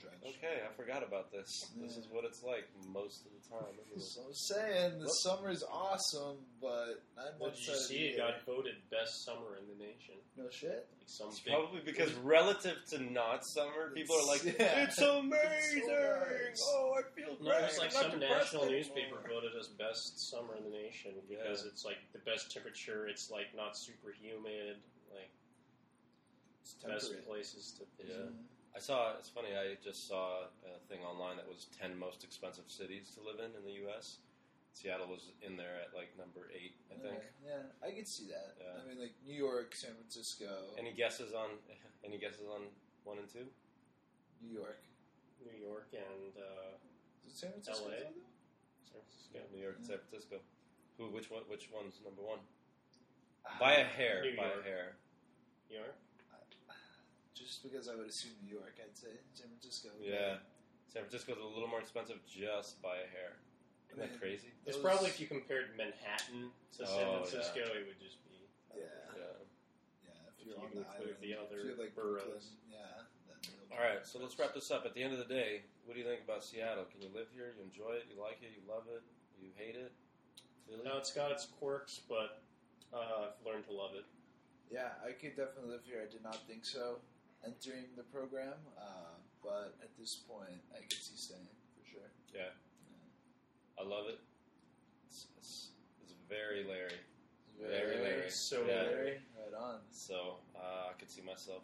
[0.00, 0.38] I was drenched.
[0.38, 1.70] Okay, I forgot about this.
[1.80, 3.74] This is what it's like most of the time.
[3.98, 8.16] So I'm saying the summer is awesome, but nine Well, months did you see it
[8.18, 10.14] got voted best summer in the nation?
[10.36, 10.86] no shit.
[10.98, 14.84] Like some It's big, probably because relative to not summer, people are like, Yeah.
[14.86, 15.88] "It's amazing!
[15.88, 19.18] nice." Oh, I feel great." No, it was like I'm some depressed national anymore." newspaper
[19.28, 21.70] voted as best summer in the nation because Yeah.
[21.72, 23.08] it's like the best temperature.
[23.08, 24.76] It's like not super humid.
[25.10, 25.30] Like
[26.62, 28.30] It's best places to Yeah.
[28.74, 28.76] Visit.
[28.76, 29.12] I saw.
[29.18, 29.48] It's funny.
[29.56, 33.56] I just saw a thing online that was ten most expensive cities to live in
[33.56, 34.18] in the U.S.
[34.74, 37.18] Seattle was in there at like number eight, I think.
[37.42, 38.54] Yeah, yeah, I could see that.
[38.62, 38.78] Yeah.
[38.78, 41.58] I mean, like New York, San Francisco, Any guesses on?
[42.04, 42.70] Any guesses on
[43.02, 43.50] one and two?
[44.38, 44.78] New York.
[45.42, 46.78] New York and uh,
[47.26, 47.90] Is it San Francisco?
[47.90, 48.06] LA?
[48.86, 49.34] San Francisco.
[49.34, 50.38] Yeah, New York and San Francisco.
[50.98, 51.10] Who?
[51.10, 51.42] Which one?
[51.50, 52.38] Which one's number one?
[53.58, 54.22] By a hair.
[54.22, 54.62] New by York.
[54.62, 54.86] a hair.
[55.70, 55.96] New York.
[57.48, 59.88] Just because I would assume New York, I'd say San Francisco.
[60.04, 60.44] Yeah.
[60.92, 63.40] San Francisco's a little more expensive just by a hair.
[63.88, 64.20] Isn't that Man.
[64.20, 64.52] crazy?
[64.68, 68.36] It's Those- probably if you compared Manhattan to San Oh, Francisco, it would just be.
[68.76, 68.84] Yeah,
[69.16, 69.32] Yeah.
[70.04, 70.28] yeah.
[70.28, 72.52] If If you're you on the include island, the other if you're like boroughs.
[72.68, 73.08] Yeah.
[73.24, 74.84] Then it'll be All right, so let's wrap this up.
[74.84, 76.84] At the end of the day, what do you think about Seattle?
[76.84, 77.54] Can you live here?
[77.56, 78.04] You enjoy it?
[78.12, 78.52] You like it?
[78.52, 79.00] You love it?
[79.40, 79.92] You hate it?
[80.68, 80.84] Really?
[80.84, 82.42] No, it's got its quirks, but
[82.92, 84.04] uh, I've learned to love it.
[84.70, 86.04] Yeah, I could definitely live here.
[86.06, 87.00] I did not think so
[87.44, 92.10] entering the program, uh, but at this point, I could see staying for sure.
[92.34, 92.50] Yeah.
[93.78, 94.18] I love it.
[95.06, 95.68] It's, it's,
[96.02, 96.98] it's very Larry.
[97.60, 98.30] Very Larry.
[98.30, 98.82] So yeah.
[98.82, 99.18] Larry.
[99.38, 99.78] Right on.
[99.92, 101.62] So uh, I could see myself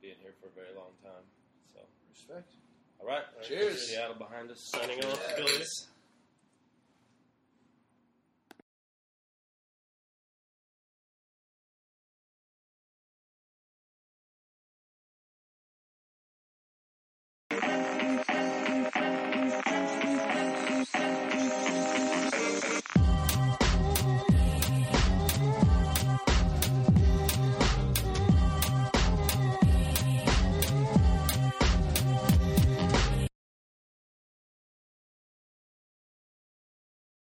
[0.00, 1.26] being here for a very long time.
[1.72, 2.50] So Respect.
[3.00, 3.88] all right, Cheers.
[3.88, 4.60] Seattle behind us.
[4.72, 5.88] Signing off, Yes.